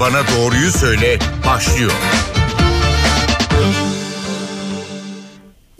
Bana 0.00 0.22
Doğruyu 0.36 0.70
Söyle 0.70 1.18
başlıyor. 1.46 1.92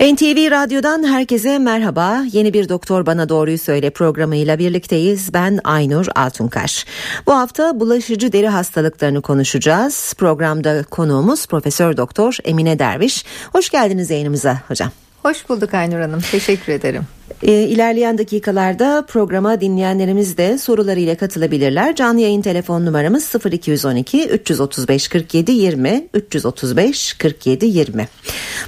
NTV 0.00 0.50
Radyo'dan 0.50 1.04
herkese 1.04 1.58
merhaba. 1.58 2.24
Yeni 2.32 2.54
bir 2.54 2.68
Doktor 2.68 3.06
Bana 3.06 3.28
Doğruyu 3.28 3.58
Söyle 3.58 3.90
programıyla 3.90 4.58
birlikteyiz. 4.58 5.34
Ben 5.34 5.60
Aynur 5.64 6.06
Altunkaş. 6.14 6.86
Bu 7.26 7.32
hafta 7.32 7.80
bulaşıcı 7.80 8.32
deri 8.32 8.48
hastalıklarını 8.48 9.22
konuşacağız. 9.22 10.14
Programda 10.18 10.82
konuğumuz 10.82 11.46
Profesör 11.46 11.96
Doktor 11.96 12.36
Emine 12.44 12.78
Derviş. 12.78 13.24
Hoş 13.52 13.70
geldiniz 13.70 14.10
yayınımıza 14.10 14.62
hocam. 14.68 14.90
Hoş 15.22 15.48
bulduk 15.48 15.74
Aynur 15.74 16.00
Hanım. 16.00 16.20
Teşekkür 16.30 16.72
ederim. 16.72 17.02
E, 17.42 17.52
ilerleyen 17.52 18.18
dakikalarda 18.18 19.04
programa 19.08 19.60
dinleyenlerimiz 19.60 20.36
de 20.36 20.58
sorularıyla 20.58 21.16
katılabilirler. 21.16 21.94
Canlı 21.96 22.20
yayın 22.20 22.42
telefon 22.42 22.86
numaramız 22.86 23.32
0212 23.52 24.28
335 24.28 25.08
47 25.08 25.52
20 25.52 26.08
335 26.14 27.12
47 27.12 27.66
20. 27.66 28.08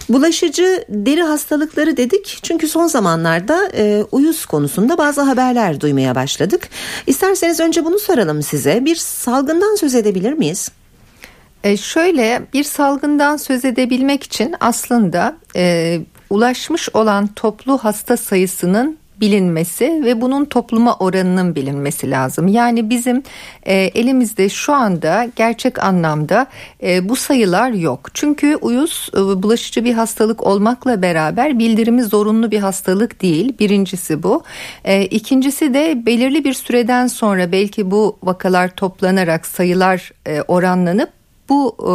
Bulaşıcı 0.09 0.84
deri 0.88 1.23
hastalıkları 1.23 1.97
dedik 1.97 2.38
çünkü 2.42 2.69
son 2.69 2.86
zamanlarda 2.86 3.69
e, 3.77 4.05
uyuz 4.12 4.47
konusunda 4.47 4.98
bazı 4.98 5.20
haberler 5.20 5.80
duymaya 5.80 6.14
başladık. 6.14 6.69
İsterseniz 7.06 7.61
önce 7.61 7.84
bunu 7.84 7.98
soralım 7.98 8.42
size. 8.42 8.84
Bir 8.84 8.97
salgından 8.97 9.75
söz 9.75 9.95
edebilir 9.95 10.33
miyiz? 10.33 10.70
E 11.64 11.77
şöyle 11.77 12.42
bir 12.52 12.64
salgından 12.64 13.36
söz 13.36 13.64
edebilmek 13.64 14.23
için 14.23 14.55
aslında 14.61 15.36
e, 15.56 16.00
ulaşmış 16.34 16.88
olan 16.95 17.27
toplu 17.27 17.79
hasta 17.79 18.16
sayısının 18.16 18.98
bilinmesi 19.20 20.02
ve 20.05 20.20
bunun 20.20 20.45
topluma 20.45 20.97
oranının 20.97 21.55
bilinmesi 21.55 22.11
lazım. 22.11 22.48
Yani 22.48 22.91
bizim 22.91 23.22
e, 23.62 23.75
elimizde 23.75 24.48
şu 24.48 24.73
anda 24.73 25.31
gerçek 25.36 25.84
anlamda 25.84 26.47
e, 26.83 27.08
bu 27.08 27.17
sayılar 27.17 27.70
yok. 27.70 28.14
Çünkü 28.14 28.56
uyuz 28.56 29.11
e, 29.14 29.19
bulaşıcı 29.19 29.84
bir 29.84 29.95
hastalık 29.95 30.47
olmakla 30.47 31.03
beraber 31.03 31.58
bildirimi 31.58 32.03
zorunlu 32.03 32.51
bir 32.51 32.58
hastalık 32.58 33.23
değil. 33.23 33.58
Birincisi 33.58 34.23
bu. 34.23 34.42
E, 34.84 35.05
ikincisi 35.05 35.75
de 35.75 36.06
belirli 36.06 36.45
bir 36.45 36.55
süreden 36.55 37.06
sonra 37.06 37.53
belki 37.53 37.91
bu 37.91 38.19
vakalar 38.23 38.69
toplanarak 38.69 39.47
sayılar 39.47 40.12
e, 40.27 40.42
oranlanıp 40.42 41.23
bu 41.48 41.77
e, 41.81 41.87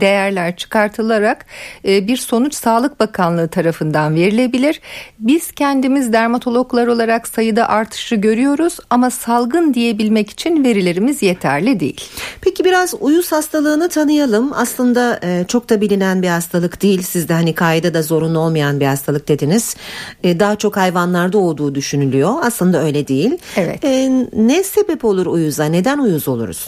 değerler 0.00 0.56
çıkartılarak 0.56 1.46
e, 1.84 2.08
bir 2.08 2.16
sonuç 2.16 2.54
Sağlık 2.54 3.00
Bakanlığı 3.00 3.48
tarafından 3.48 4.14
verilebilir. 4.14 4.80
Biz 5.18 5.52
kendimiz 5.52 6.12
dermatologlar 6.12 6.86
olarak 6.86 7.28
sayıda 7.28 7.68
artışı 7.68 8.14
görüyoruz 8.14 8.76
ama 8.90 9.10
salgın 9.10 9.74
diyebilmek 9.74 10.30
için 10.30 10.64
verilerimiz 10.64 11.22
yeterli 11.22 11.80
değil. 11.80 12.04
Peki 12.40 12.64
biraz 12.64 12.94
uyuz 13.00 13.32
hastalığını 13.32 13.88
tanıyalım. 13.88 14.52
Aslında 14.54 15.20
e, 15.22 15.44
çok 15.48 15.70
da 15.70 15.80
bilinen 15.80 16.22
bir 16.22 16.28
hastalık 16.28 16.82
değil. 16.82 17.02
Siz 17.02 17.28
de 17.28 17.32
hani 17.32 17.54
kayda 17.54 17.94
da 17.94 18.02
zorunlu 18.02 18.38
olmayan 18.38 18.80
bir 18.80 18.86
hastalık 18.86 19.28
dediniz. 19.28 19.76
Daha 20.24 20.56
çok 20.56 20.76
hayvanlarda 20.76 21.38
olduğu 21.38 21.74
düşünülüyor. 21.74 22.34
Aslında 22.42 22.82
öyle 22.82 23.08
değil. 23.08 23.38
Evet. 23.56 23.84
Ne 24.32 24.62
sebep 24.62 25.04
olur 25.04 25.26
uyuza? 25.26 25.64
Neden 25.64 25.98
uyuz 25.98 26.28
oluruz? 26.28 26.66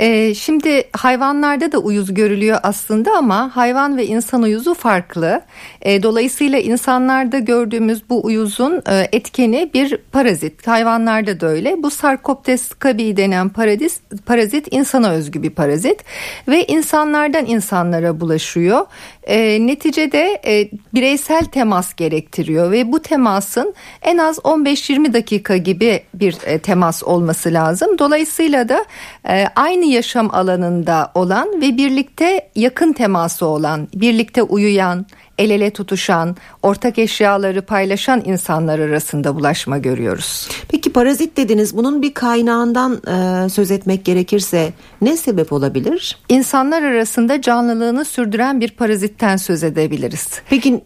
Ee, 0.00 0.34
şimdi 0.34 0.84
hayvanlarda 0.92 1.72
da 1.72 1.78
uyuz 1.78 2.14
görülüyor 2.14 2.58
aslında 2.62 3.12
ama 3.16 3.56
hayvan 3.56 3.96
ve 3.96 4.06
insan 4.06 4.42
uyuzu 4.42 4.74
farklı. 4.74 5.40
Ee, 5.82 6.02
dolayısıyla 6.02 6.58
insanlarda 6.58 7.38
gördüğümüz 7.38 8.10
bu 8.10 8.26
uyuzun 8.26 8.82
e, 8.90 9.08
etkeni 9.12 9.70
bir 9.74 9.96
parazit. 9.96 10.66
Hayvanlarda 10.66 11.40
da 11.40 11.46
öyle. 11.46 11.82
Bu 11.82 11.90
Sarkoptes 11.90 12.70
cabii 12.84 13.16
denen 13.16 13.48
parazit, 13.48 14.00
parazit 14.26 14.68
insana 14.70 15.10
özgü 15.10 15.42
bir 15.42 15.50
parazit 15.50 16.04
ve 16.48 16.64
insanlardan 16.64 17.46
insanlara 17.46 18.20
bulaşıyor. 18.20 18.86
E, 19.24 19.66
neticede 19.66 20.40
e, 20.46 20.70
bireysel 20.94 21.44
temas 21.44 21.94
gerektiriyor 21.94 22.70
ve 22.70 22.92
bu 22.92 23.02
temasın 23.02 23.74
en 24.02 24.18
az 24.18 24.38
15-20 24.38 25.12
dakika 25.12 25.56
gibi 25.56 26.02
bir 26.14 26.36
e, 26.44 26.58
temas 26.58 27.02
olması 27.02 27.52
lazım. 27.52 27.98
Dolayısıyla 27.98 28.68
da 28.68 28.84
e, 29.28 29.46
aynı 29.56 29.81
yaşam 29.86 30.34
alanında 30.34 31.12
olan 31.14 31.60
ve 31.60 31.76
birlikte 31.76 32.50
yakın 32.54 32.92
teması 32.92 33.46
olan, 33.46 33.88
birlikte 33.94 34.42
uyuyan, 34.42 35.06
el 35.38 35.50
ele 35.50 35.70
tutuşan, 35.70 36.36
ortak 36.62 36.98
eşyaları 36.98 37.62
paylaşan 37.62 38.22
insanlar 38.24 38.78
arasında 38.78 39.34
bulaşma 39.36 39.78
görüyoruz. 39.78 40.48
Peki 40.68 40.92
parazit 40.92 41.36
dediniz. 41.36 41.76
Bunun 41.76 42.02
bir 42.02 42.14
kaynağından 42.14 42.92
e, 42.92 43.48
söz 43.48 43.70
etmek 43.70 44.04
gerekirse 44.04 44.72
ne 45.02 45.16
sebep 45.16 45.52
olabilir? 45.52 46.18
İnsanlar 46.28 46.82
arasında 46.82 47.40
canlılığını 47.42 48.04
sürdüren 48.04 48.60
bir 48.60 48.70
parazitten 48.70 49.36
söz 49.36 49.64
edebiliriz. 49.64 50.28
Peki 50.50 50.80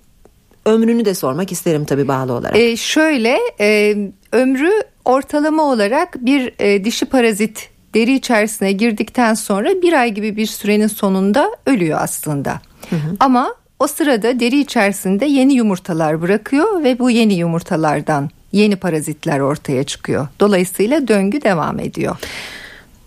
ömrünü 0.67 1.05
de 1.05 1.15
sormak 1.15 1.53
isterim 1.53 1.85
tabii 1.85 2.09
bağlı 2.09 2.33
olarak. 2.33 2.57
E, 2.57 2.77
şöyle 2.77 3.39
e, 3.61 3.97
ömrü 4.33 4.73
ortalama 5.05 5.63
olarak 5.63 6.27
bir 6.27 6.55
e, 6.59 6.85
dişi 6.85 7.07
parazit 7.07 7.76
deri 7.97 8.15
içerisine 8.15 8.73
girdikten 8.73 9.35
sonra 9.35 9.69
bir 9.83 9.93
ay 9.93 10.11
gibi 10.15 10.37
bir 10.37 10.47
sürenin 10.47 10.87
sonunda 10.87 11.51
ölüyor 11.67 11.99
aslında. 12.03 12.61
Hı 12.91 12.97
hı. 12.97 13.17
Ama 13.21 13.55
o 13.81 13.87
sırada 13.87 14.41
deri 14.41 14.61
içerisinde 14.61 15.27
yeni 15.27 15.55
yumurtalar 15.55 16.23
bırakıyor 16.23 16.85
ve 16.85 16.99
bu 16.99 17.11
yeni 17.11 17.35
yumurtalardan 17.35 18.31
yeni 18.53 18.77
parazitler 18.77 19.41
ortaya 19.41 19.85
çıkıyor. 19.85 20.29
Dolayısıyla 20.41 21.09
döngü 21.09 21.43
devam 21.43 21.81
ediyor. 21.81 22.17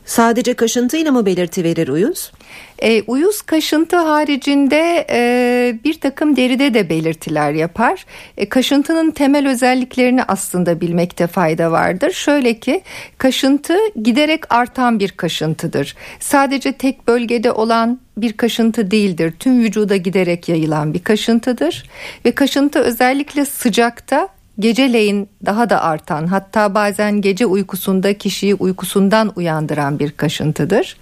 Sadece 0.09 0.53
kaşıntıyla 0.53 1.12
mı 1.12 1.25
belirti 1.25 1.64
verir 1.64 1.88
uyuz? 1.88 2.31
E, 2.80 3.02
uyuz 3.02 3.42
kaşıntı 3.42 3.96
haricinde 3.97 5.08
e, 5.09 5.80
bir 5.84 6.00
takım 6.00 6.36
deride 6.36 6.74
de 6.74 6.90
belirtiler 6.90 7.52
yapar. 7.52 8.06
E, 8.38 8.50
kaşıntının 8.50 9.12
temel 9.12 9.50
özelliklerini 9.50 10.24
aslında 10.24 10.81
bilmekte 10.81 11.28
fayda 11.28 11.72
vardır. 11.72 12.12
Şöyle 12.12 12.59
ki 12.59 12.81
kaşıntı 13.18 13.78
giderek 14.03 14.53
artan 14.53 15.00
bir 15.00 15.12
kaşıntıdır. 15.12 15.96
Sadece 16.19 16.72
tek 16.72 17.08
bölgede 17.08 17.52
olan 17.52 18.00
bir 18.18 18.34
kaşıntı 18.34 18.92
değildir. 18.92 19.34
Tüm 19.40 19.59
vücuda 19.59 19.96
giderek 19.96 20.50
yayılan 20.50 20.94
bir 20.94 21.03
kaşıntıdır. 21.03 21.84
Ve 22.25 22.31
kaşıntı 22.31 22.80
özellikle 22.80 23.46
sıcakta 23.46 24.30
geceleyin 24.59 25.30
daha 25.46 25.70
da 25.70 25.81
artan 25.81 26.28
hatta 26.28 26.75
bazen 26.75 27.22
gece 27.22 27.46
uykusunda 27.46 28.14
kişiyi 28.14 28.56
uykusundan 28.56 29.31
uyandıran 29.36 30.00
bir 30.00 30.12
kaşıntıdır. 30.12 30.97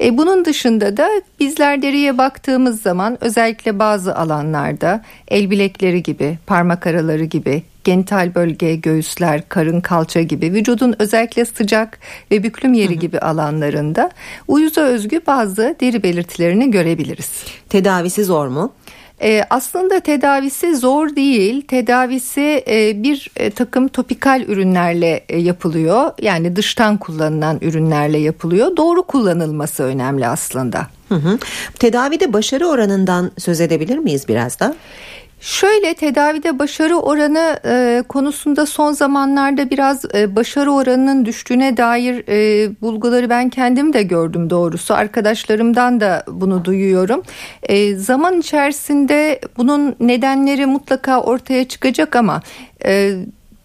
E, 0.00 0.18
bunun 0.18 0.44
dışında 0.44 0.96
da 0.96 1.08
bizler 1.40 1.82
deriye 1.82 2.18
baktığımız 2.18 2.82
zaman 2.82 3.18
özellikle 3.20 3.78
bazı 3.78 4.16
alanlarda 4.16 5.04
el 5.28 5.50
bilekleri 5.50 6.02
gibi 6.02 6.38
parmak 6.46 6.86
araları 6.86 7.24
gibi 7.24 7.62
genital 7.84 8.34
bölge, 8.34 8.76
göğüsler, 8.76 9.48
karın, 9.48 9.80
kalça 9.80 10.22
gibi 10.22 10.52
vücudun 10.52 10.94
özellikle 10.98 11.44
sıcak 11.44 11.98
ve 12.30 12.42
büklüm 12.42 12.74
yeri 12.74 12.92
hı 12.92 12.96
hı. 12.96 13.00
gibi 13.00 13.18
alanlarında 13.18 14.10
uyuza 14.48 14.80
özgü 14.80 15.20
bazı 15.26 15.76
deri 15.80 16.02
belirtilerini 16.02 16.70
görebiliriz. 16.70 17.30
Tedavisi 17.68 18.24
zor 18.24 18.48
mu? 18.48 18.72
E, 19.22 19.44
aslında 19.50 20.00
tedavisi 20.00 20.76
zor 20.76 21.16
değil. 21.16 21.66
Tedavisi 21.66 22.64
e, 22.68 23.02
bir 23.02 23.30
e, 23.36 23.50
takım 23.50 23.88
topikal 23.88 24.42
ürünlerle 24.48 25.24
e, 25.28 25.38
yapılıyor. 25.38 26.10
Yani 26.22 26.56
dıştan 26.56 26.96
kullanılan 26.96 27.58
ürünlerle 27.60 28.18
yapılıyor. 28.18 28.76
Doğru 28.76 29.02
kullanılması 29.02 29.82
önemli 29.82 30.26
aslında. 30.26 30.86
Hı 31.08 31.14
hı. 31.14 31.38
Tedavide 31.78 32.32
başarı 32.32 32.66
oranından 32.66 33.30
söz 33.38 33.60
edebilir 33.60 33.98
miyiz 33.98 34.28
biraz 34.28 34.60
da? 34.60 34.74
Şöyle 35.40 35.94
tedavide 35.94 36.58
başarı 36.58 36.96
oranı 36.96 37.60
e, 37.64 38.02
konusunda 38.08 38.66
son 38.66 38.92
zamanlarda 38.92 39.70
biraz 39.70 40.04
e, 40.14 40.36
başarı 40.36 40.72
oranının 40.72 41.24
düştüğüne 41.24 41.76
dair 41.76 42.24
e, 42.28 42.70
bulguları 42.82 43.30
ben 43.30 43.48
kendim 43.48 43.92
de 43.92 44.02
gördüm 44.02 44.50
doğrusu. 44.50 44.94
Arkadaşlarımdan 44.94 46.00
da 46.00 46.24
bunu 46.28 46.64
duyuyorum. 46.64 47.22
E, 47.62 47.94
zaman 47.94 48.40
içerisinde 48.40 49.40
bunun 49.56 49.96
nedenleri 50.00 50.66
mutlaka 50.66 51.20
ortaya 51.20 51.68
çıkacak 51.68 52.16
ama 52.16 52.42
e, 52.84 53.14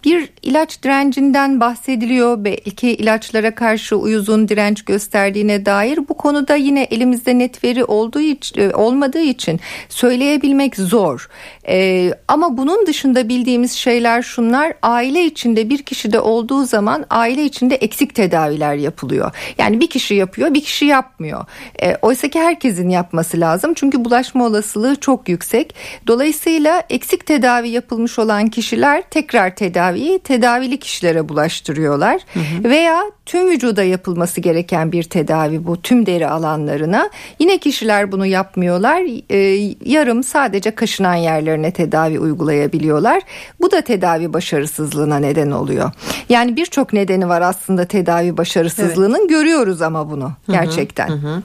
bir 0.06 0.30
ilaç 0.42 0.84
direncinden 0.84 1.60
bahsediliyor 1.60 2.44
belki 2.46 2.90
ilaçlara 2.90 3.56
karşı 3.56 3.96
uyuzun 3.96 4.48
direnç 4.48 4.86
gösterdiğine 4.86 5.66
dair 5.66 6.00
bu 6.10 6.14
konuda 6.14 6.56
yine 6.56 6.84
elimizde 6.84 7.40
net 7.40 7.64
veri 7.64 7.86
olduğu 7.86 8.20
için, 8.20 8.62
e, 8.62 8.76
olmadığı 8.76 9.22
için 9.22 9.60
söyleyebilmek 9.90 10.76
zor. 10.76 11.30
Ee, 11.68 12.14
ama 12.28 12.58
bunun 12.58 12.88
dışında 12.88 13.30
bildiğimiz 13.30 13.72
şeyler 13.72 14.22
şunlar 14.22 14.74
aile 14.82 15.26
içinde 15.26 15.70
bir 15.70 15.84
kişide 15.84 16.20
olduğu 16.20 16.66
zaman 16.66 17.06
aile 17.10 17.46
içinde 17.46 17.76
eksik 17.76 18.16
tedaviler 18.16 18.76
yapılıyor. 18.76 19.32
Yani 19.58 19.80
bir 19.80 19.88
kişi 19.88 20.16
yapıyor 20.16 20.54
bir 20.54 20.64
kişi 20.64 20.86
yapmıyor. 20.86 21.46
Ee, 21.82 21.96
Oysa 22.02 22.28
ki 22.28 22.40
herkesin 22.40 22.90
yapması 22.90 23.40
lazım 23.40 23.74
çünkü 23.74 24.06
bulaşma 24.06 24.46
olasılığı 24.46 24.96
çok 24.96 25.30
yüksek. 25.30 25.76
Dolayısıyla 26.08 26.84
eksik 26.90 27.26
tedavi 27.26 27.70
yapılmış 27.70 28.20
olan 28.20 28.48
kişiler 28.48 29.04
tekrar 29.10 29.56
tedavi 29.56 29.93
tedaviyi 29.94 30.20
tedavili 30.20 30.80
kişilere 30.80 31.30
bulaştırıyorlar. 31.30 32.22
Hı 32.34 32.40
hı. 32.40 32.70
Veya 32.70 33.04
tüm 33.26 33.50
vücuda 33.50 33.84
yapılması 33.84 34.42
gereken 34.42 34.92
bir 34.92 35.04
tedavi 35.04 35.66
bu 35.66 35.82
tüm 35.82 36.06
deri 36.06 36.28
alanlarına. 36.28 37.10
Yine 37.40 37.58
kişiler 37.58 38.12
bunu 38.12 38.26
yapmıyorlar. 38.26 39.02
E, 39.30 39.38
yarım 39.86 40.24
sadece 40.24 40.72
kaşınan 40.72 41.16
yerlerine 41.16 41.72
tedavi 41.72 42.20
uygulayabiliyorlar. 42.20 43.22
Bu 43.62 43.72
da 43.72 43.82
tedavi 43.82 44.34
başarısızlığına 44.34 45.18
neden 45.18 45.52
oluyor. 45.52 45.92
Yani 46.30 46.56
birçok 46.56 46.94
nedeni 46.94 47.30
var 47.30 47.42
aslında 47.42 47.86
tedavi 47.86 48.38
başarısızlığının. 48.38 49.20
Evet. 49.20 49.30
Görüyoruz 49.30 49.82
ama 49.82 50.12
bunu 50.12 50.32
gerçekten. 50.50 51.10
Hı 51.10 51.14
hı 51.14 51.28
hı. 51.28 51.44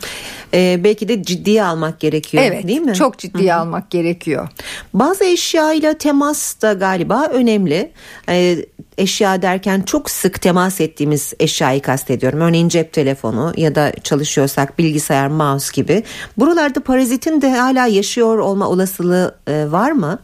Ee, 0.54 0.80
belki 0.84 1.08
de 1.08 1.22
ciddiye 1.22 1.64
almak 1.64 2.00
gerekiyor 2.00 2.44
evet, 2.46 2.68
değil 2.68 2.80
mi? 2.80 2.94
Çok 2.94 3.18
ciddiye 3.18 3.52
Hı-hı. 3.52 3.60
almak 3.60 3.90
gerekiyor. 3.90 4.48
Bazı 4.94 5.24
eşyayla 5.24 5.98
temas 5.98 6.62
da 6.62 6.72
galiba 6.72 7.26
önemli. 7.32 7.90
Ee, 8.28 8.37
eşya 8.98 9.42
derken 9.42 9.80
çok 9.80 10.10
sık 10.10 10.40
temas 10.40 10.80
ettiğimiz 10.80 11.34
eşyayı 11.40 11.82
kastediyorum. 11.82 12.40
Örneğin 12.40 12.68
cep 12.68 12.92
telefonu 12.92 13.52
ya 13.56 13.74
da 13.74 13.92
çalışıyorsak 14.02 14.78
bilgisayar, 14.78 15.28
mouse 15.28 15.72
gibi. 15.74 16.02
Buralarda 16.36 16.80
parazitin 16.80 17.42
de 17.42 17.50
hala 17.50 17.86
yaşıyor 17.86 18.38
olma 18.38 18.68
olasılığı 18.68 19.34
e, 19.46 19.72
var 19.72 19.92
mı? 19.92 20.18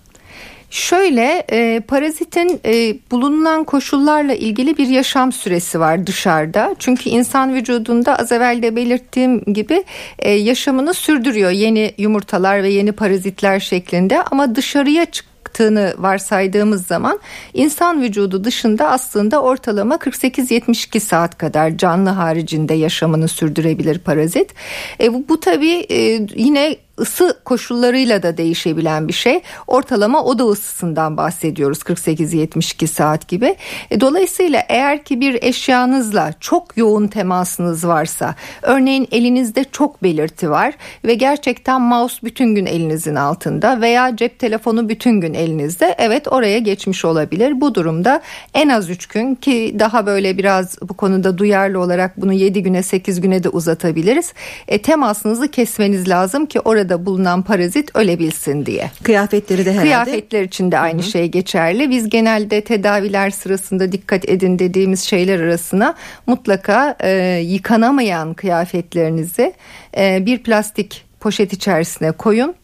Şöyle 0.75 1.45
e, 1.51 1.81
parazitin 1.81 2.61
e, 2.67 2.97
bulunan 3.11 3.65
koşullarla 3.65 4.35
ilgili 4.35 4.77
bir 4.77 4.89
yaşam 4.89 5.33
süresi 5.33 5.81
var 5.81 6.07
dışarıda. 6.07 6.75
Çünkü 6.79 7.11
insan 7.11 7.55
vücudunda 7.55 8.17
az 8.19 8.33
evvel 8.33 8.63
de 8.63 8.77
belirttiğim 8.77 9.45
gibi 9.45 9.85
e, 10.19 10.31
yaşamını 10.31 10.95
sürdürüyor 10.95 11.51
yeni 11.51 11.95
yumurtalar 11.99 12.63
ve 12.63 12.69
yeni 12.69 12.93
parazitler 12.93 13.61
şeklinde 13.61 14.23
ama 14.23 14.55
dışarıya 14.55 15.05
çık 15.05 15.34
yaptığını 15.55 15.95
varsaydığımız 15.99 16.87
zaman 16.87 17.21
insan 17.55 18.03
vücudu 18.03 18.45
dışında 18.45 18.91
aslında 18.91 19.43
ortalama 19.43 19.95
48-72 19.95 21.01
saat 21.01 21.39
kadar 21.39 21.79
canlı 21.79 22.11
haricinde 22.11 22.75
yaşamını 22.75 23.29
sürdürebilir 23.29 23.99
parazit. 23.99 24.55
E, 25.01 25.15
bu, 25.15 25.25
bu 25.29 25.41
tabii 25.41 25.87
e, 25.91 26.27
yine 26.35 26.77
ısı 27.01 27.41
koşullarıyla 27.45 28.23
da 28.23 28.37
değişebilen 28.37 29.09
bir 29.09 29.13
şey. 29.13 29.43
Ortalama 29.67 30.25
oda 30.25 30.45
ısısından 30.45 31.17
bahsediyoruz 31.17 31.79
48-72 31.79 32.87
saat 32.87 33.29
gibi. 33.29 33.57
E, 33.91 34.01
dolayısıyla 34.01 34.63
eğer 34.69 35.05
ki 35.05 35.21
bir 35.21 35.43
eşyanızla 35.43 36.33
çok 36.41 36.77
yoğun 36.77 37.07
temasınız 37.07 37.87
varsa 37.87 38.35
örneğin 38.63 39.09
elinizde 39.13 39.65
çok 39.65 40.03
belirti 40.03 40.51
var 40.51 40.75
ve 41.05 41.15
gerçekten 41.15 41.81
mouse 41.81 42.17
bütün 42.25 42.55
gün 42.55 42.67
elinizin 42.67 43.15
altında 43.15 43.81
veya 43.81 44.17
cep 44.17 44.39
telefonu 44.39 44.89
bütün 44.89 45.21
gün 45.21 45.35
elinizde 45.35 45.95
evet 45.99 46.29
oraya 46.29 46.59
geçmiş 46.59 47.05
olabilir. 47.05 47.61
Bu 47.61 47.75
durumda 47.75 48.23
en 48.55 48.69
az 48.69 48.91
3 48.91 49.07
gün 49.07 49.35
ki 49.35 49.77
daha 49.79 50.07
böyle 50.07 50.39
biraz 50.39 50.79
bu 50.83 50.95
konuda 50.95 51.39
duyarlı 51.39 51.81
olarak 51.81 52.21
bunu 52.21 52.33
7 52.33 52.63
güne 52.63 52.83
8 52.83 53.21
güne 53.21 53.45
de 53.45 53.49
uzatabiliriz. 53.49 54.33
E, 54.69 54.83
temasınızı 54.83 55.49
kesmeniz 55.49 56.09
lazım 56.09 56.47
ki 56.47 56.61
orada 56.61 56.84
orada 56.85 57.07
bulunan 57.07 57.43
parazit 57.43 57.97
ölebilsin 57.97 58.67
diye. 58.67 58.91
Kıyafetleri 59.03 59.65
de 59.65 59.73
herhalde. 59.73 59.85
Kıyafetler 59.85 60.43
için 60.43 60.73
de 60.73 60.79
aynı 60.79 61.03
Hı-hı. 61.03 61.11
şey 61.11 61.29
geçerli. 61.29 61.91
Biz 61.91 62.11
genelde 62.11 62.61
tedaviler 62.61 63.31
sırasında 63.31 63.93
dikkat 63.93 64.29
edin 64.29 64.59
dediğimiz 64.59 65.01
şeyler 65.01 65.41
arasına 65.41 65.95
mutlaka 66.27 66.97
e, 67.01 67.41
yıkanamayan 67.45 68.35
kıyafetlerinizi 68.35 69.53
e, 69.97 70.27
bir 70.27 70.43
plastik 70.43 71.05
poşet 71.21 71.53
içerisine 71.53 72.13
koyun 72.13 72.55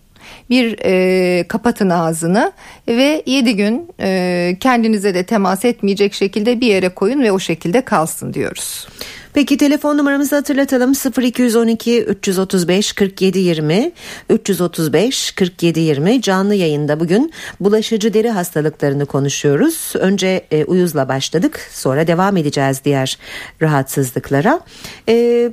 bir 0.50 0.76
e, 0.84 1.44
kapatın 1.48 1.90
ağzını 1.90 2.52
ve 2.88 3.22
7 3.26 3.56
gün 3.56 3.90
e, 4.00 4.56
kendinize 4.60 5.14
de 5.14 5.24
temas 5.24 5.64
etmeyecek 5.64 6.14
şekilde 6.14 6.60
bir 6.60 6.66
yere 6.66 6.88
koyun 6.88 7.22
ve 7.22 7.32
o 7.32 7.38
şekilde 7.38 7.80
kalsın 7.80 8.34
diyoruz. 8.34 8.88
Peki 9.34 9.56
telefon 9.56 9.98
numaramızı 9.98 10.36
hatırlatalım 10.36 10.92
0212 11.22 12.02
335 12.02 12.92
47 12.92 13.38
20 13.38 13.92
335 14.30 15.32
47 15.32 15.80
20 15.80 16.22
canlı 16.22 16.54
yayında 16.54 17.00
bugün 17.00 17.32
bulaşıcı 17.60 18.14
deri 18.14 18.30
hastalıklarını 18.30 19.06
konuşuyoruz. 19.06 19.92
Önce 19.98 20.46
e, 20.50 20.64
uyuzla 20.64 21.08
başladık 21.08 21.60
sonra 21.72 22.06
devam 22.06 22.36
edeceğiz 22.36 22.80
diğer 22.84 23.18
rahatsızlıklara. 23.62 24.60
E, 25.08 25.48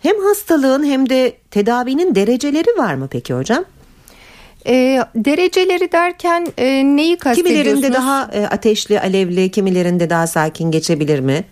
hem 0.00 0.20
hastalığın 0.24 0.84
hem 0.84 1.08
de 1.08 1.32
tedavinin 1.50 2.14
dereceleri 2.14 2.78
var 2.78 2.94
mı 2.94 3.08
peki 3.10 3.34
hocam? 3.34 3.64
E, 4.66 5.00
dereceleri 5.14 5.92
derken 5.92 6.46
e, 6.58 6.66
neyi 6.84 7.16
kastediyorsunuz? 7.16 7.64
Kimilerinde 7.64 7.92
daha 7.92 8.30
e, 8.32 8.46
ateşli, 8.46 9.00
alevli, 9.00 9.50
kimilerinde 9.50 10.10
daha 10.10 10.26
sakin 10.26 10.70
geçebilir 10.70 11.20
mi? 11.20 11.44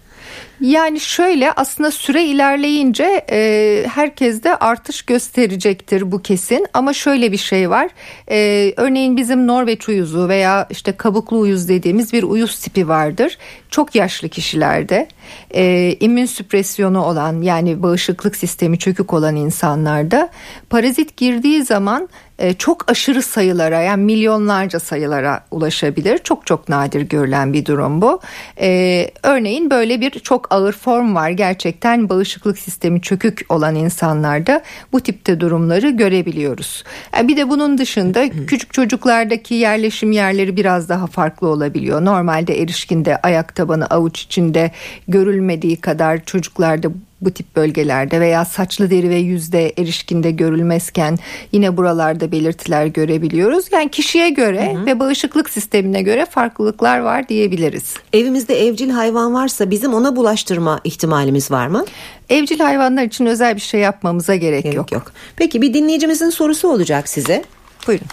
Yani 0.60 1.00
şöyle 1.00 1.52
aslında 1.52 1.90
süre 1.90 2.24
ilerleyince 2.24 3.26
e, 3.30 3.86
herkes 3.94 4.42
de 4.42 4.56
artış 4.56 5.02
gösterecektir 5.02 6.12
bu 6.12 6.22
kesin. 6.22 6.66
Ama 6.74 6.92
şöyle 6.92 7.32
bir 7.32 7.36
şey 7.36 7.70
var. 7.70 7.88
E, 8.30 8.72
örneğin 8.76 9.16
bizim 9.16 9.46
Norveç 9.46 9.88
uyuzu 9.88 10.28
veya 10.28 10.66
işte 10.70 10.92
kabuklu 10.92 11.38
uyuz 11.38 11.68
dediğimiz 11.68 12.12
bir 12.12 12.22
uyuz 12.22 12.58
tipi 12.58 12.88
vardır. 12.88 13.38
Çok 13.70 13.94
yaşlı 13.94 14.28
kişilerde 14.28 15.08
e, 15.54 15.96
immün 16.00 16.26
süpresyonu 16.26 17.04
olan 17.04 17.42
yani 17.42 17.82
bağışıklık 17.82 18.36
sistemi 18.36 18.78
çökük 18.78 19.12
olan 19.12 19.36
insanlarda 19.36 20.28
parazit 20.70 21.16
girdiği 21.16 21.64
zaman 21.64 22.08
e, 22.38 22.54
çok 22.54 22.90
aşırı 22.90 23.22
sayılara 23.22 23.80
yani 23.80 24.04
milyonlarca 24.04 24.80
sayılara 24.80 25.44
ulaşabilir. 25.50 26.18
Çok 26.18 26.46
çok 26.46 26.68
nadir 26.68 27.00
görülen 27.00 27.52
bir 27.52 27.66
durum 27.66 28.02
bu. 28.02 28.20
E, 28.60 29.10
örneğin 29.22 29.70
böyle 29.70 30.00
bir 30.00 30.10
çok 30.10 30.54
ağır 30.54 30.72
form 30.72 31.14
var. 31.14 31.30
Gerçekten 31.30 32.08
bağışıklık 32.08 32.58
sistemi 32.58 33.00
çökük 33.00 33.46
olan 33.48 33.74
insanlarda 33.74 34.62
bu 34.92 35.00
tipte 35.00 35.40
durumları 35.40 35.90
görebiliyoruz. 35.90 36.84
Yani 37.14 37.28
bir 37.28 37.36
de 37.36 37.48
bunun 37.50 37.78
dışında 37.78 38.28
küçük 38.46 38.72
çocuklardaki 38.72 39.54
yerleşim 39.54 40.12
yerleri 40.12 40.56
biraz 40.56 40.88
daha 40.88 41.06
farklı 41.06 41.48
olabiliyor. 41.48 42.04
Normalde 42.04 42.62
erişkinde 42.62 43.16
ayak 43.16 43.54
tabanı 43.54 43.86
avuç 43.86 44.22
içinde 44.22 44.70
görülmediği 45.16 45.76
kadar 45.76 46.24
çocuklarda 46.24 46.88
bu 47.20 47.30
tip 47.30 47.56
bölgelerde 47.56 48.20
veya 48.20 48.44
saçlı 48.44 48.90
deri 48.90 49.10
ve 49.10 49.16
yüzde 49.16 49.72
erişkinde 49.78 50.30
görülmezken 50.30 51.18
yine 51.52 51.76
buralarda 51.76 52.32
belirtiler 52.32 52.86
görebiliyoruz. 52.86 53.72
Yani 53.72 53.88
kişiye 53.90 54.30
göre 54.30 54.74
hı 54.74 54.78
hı. 54.78 54.86
ve 54.86 55.00
bağışıklık 55.00 55.50
sistemine 55.50 56.02
göre 56.02 56.26
farklılıklar 56.26 56.98
var 56.98 57.28
diyebiliriz. 57.28 57.94
Evimizde 58.12 58.66
evcil 58.66 58.90
hayvan 58.90 59.34
varsa 59.34 59.70
bizim 59.70 59.94
ona 59.94 60.16
bulaştırma 60.16 60.80
ihtimalimiz 60.84 61.50
var 61.50 61.66
mı? 61.66 61.84
Evcil 62.30 62.60
hayvanlar 62.60 63.02
için 63.02 63.26
özel 63.26 63.54
bir 63.54 63.60
şey 63.60 63.80
yapmamıza 63.80 64.36
gerek, 64.36 64.62
gerek 64.62 64.76
yok. 64.76 64.92
yok. 64.92 65.12
Peki 65.36 65.62
bir 65.62 65.74
dinleyicimizin 65.74 66.30
sorusu 66.30 66.68
olacak 66.68 67.08
size. 67.08 67.44
Buyurun. 67.86 68.06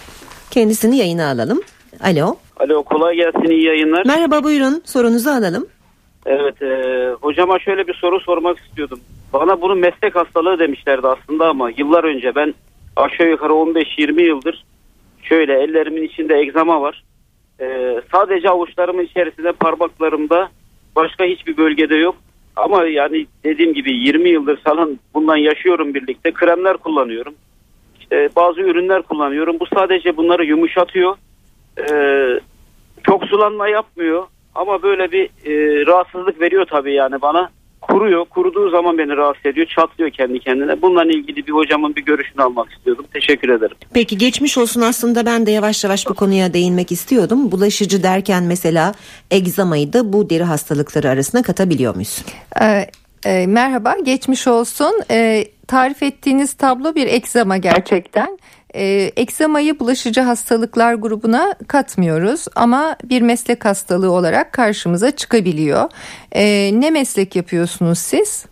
Kendisini 0.52 0.98
yayına 0.98 1.28
alalım. 1.28 1.62
Alo. 2.04 2.36
Alo 2.60 2.84
kolay 2.84 3.16
gelsin 3.16 3.50
iyi 3.50 3.66
yayınlar. 3.66 4.06
Merhaba 4.06 4.44
buyurun 4.44 4.82
sorunuzu 4.86 5.30
alalım. 5.30 5.68
Evet 6.26 6.62
e, 6.62 7.10
hocama 7.22 7.60
şöyle 7.60 7.88
bir 7.88 7.94
soru 7.94 8.20
sormak 8.20 8.60
istiyordum. 8.60 9.00
Bana 9.34 9.62
bunu 9.62 9.76
meslek 9.76 10.16
hastalığı 10.16 10.60
demişlerdi 10.60 11.08
aslında 11.08 11.50
ama 11.50 11.70
yıllar 11.78 12.04
önce 12.04 12.36
ben 12.36 12.54
aşağı 12.96 13.30
yukarı 13.30 13.54
15-20 13.54 14.22
yıldır 14.22 14.64
şöyle 15.24 15.64
ellerimin 15.64 16.04
içinde 16.04 16.36
egzama 16.36 16.82
var. 16.82 17.04
E, 17.62 17.66
sadece 18.12 18.50
avuçlarımın 18.50 19.04
içerisinde 19.04 19.52
parmaklarımda 19.52 20.50
başka 20.96 21.24
hiçbir 21.24 21.58
bölgede 21.58 21.96
yok. 21.96 22.16
Ama 22.56 22.86
yani 22.86 23.26
dediğim 23.44 23.74
gibi 23.74 23.94
20 23.94 24.30
yıldır 24.30 24.58
falan 24.58 25.00
bundan 25.14 25.38
yaşıyorum 25.38 25.94
birlikte. 25.94 26.32
Kremler 26.32 26.78
kullanıyorum. 26.78 27.34
İşte 28.00 28.30
bazı 28.36 28.62
ürünler 28.62 29.02
kullanıyorum. 29.02 29.60
Bu 29.60 29.66
sadece 29.66 30.18
bunları 30.18 30.46
yumuşatıyor. 30.46 31.16
Ee, 31.80 32.40
çok 33.04 33.24
sulanma 33.26 33.68
yapmıyor. 33.68 34.24
Ama 34.56 34.84
böyle 34.84 35.12
bir 35.12 35.26
e, 35.26 35.86
rahatsızlık 35.86 36.42
veriyor 36.42 36.66
tabii 36.70 36.94
yani 36.94 37.22
bana. 37.22 37.50
Kuruyor. 37.82 38.26
Kuruduğu 38.26 38.70
zaman 38.70 38.98
beni 38.98 39.18
rahatsız 39.18 39.46
ediyor. 39.46 39.68
Çatlıyor 39.68 40.12
kendi 40.12 40.40
kendine. 40.40 40.82
Bununla 40.82 41.04
ilgili 41.04 41.48
bir 41.48 41.52
hocamın 41.52 41.96
bir 41.96 42.06
görüşünü 42.06 42.44
almak 42.44 42.72
istiyordum. 42.72 43.06
Teşekkür 43.14 43.50
ederim. 43.50 43.76
Peki 43.94 44.18
geçmiş 44.18 44.58
olsun 44.58 44.82
aslında 44.82 45.26
ben 45.26 45.46
de 45.46 45.52
yavaş 45.52 45.84
yavaş 45.84 46.08
bu 46.10 46.14
konuya 46.14 46.54
değinmek 46.54 46.92
istiyordum. 46.92 47.52
Bulaşıcı 47.52 48.04
derken 48.04 48.44
mesela 48.44 48.94
egzamayı 49.32 49.94
da 49.94 50.14
bu 50.14 50.30
deri 50.30 50.44
hastalıkları 50.44 51.10
arasına 51.10 51.42
katabiliyor 51.42 51.96
muyuz? 51.96 52.26
Ee, 52.62 52.90
e, 53.26 53.48
merhaba 53.48 53.96
geçmiş 54.04 54.48
olsun. 54.48 54.94
E, 55.12 55.46
tarif 55.68 56.04
ettiğiniz 56.04 56.54
tablo 56.54 56.96
bir 56.96 57.08
egzama 57.08 57.58
gerçekten. 57.58 58.38
E, 58.76 59.12
ekzemayı 59.16 59.80
bulaşıcı 59.80 60.22
hastalıklar 60.22 60.94
grubuna 60.94 61.56
katmıyoruz 61.68 62.46
ama 62.56 62.96
bir 63.04 63.22
meslek 63.22 63.66
hastalığı 63.66 64.12
olarak 64.12 64.52
karşımıza 64.54 65.12
çıkabiliyor. 65.12 65.90
E, 66.32 66.72
ne 66.74 66.92
meslek 66.92 67.36
yapıyorsunuz 67.36 68.00
siz? 68.00 68.46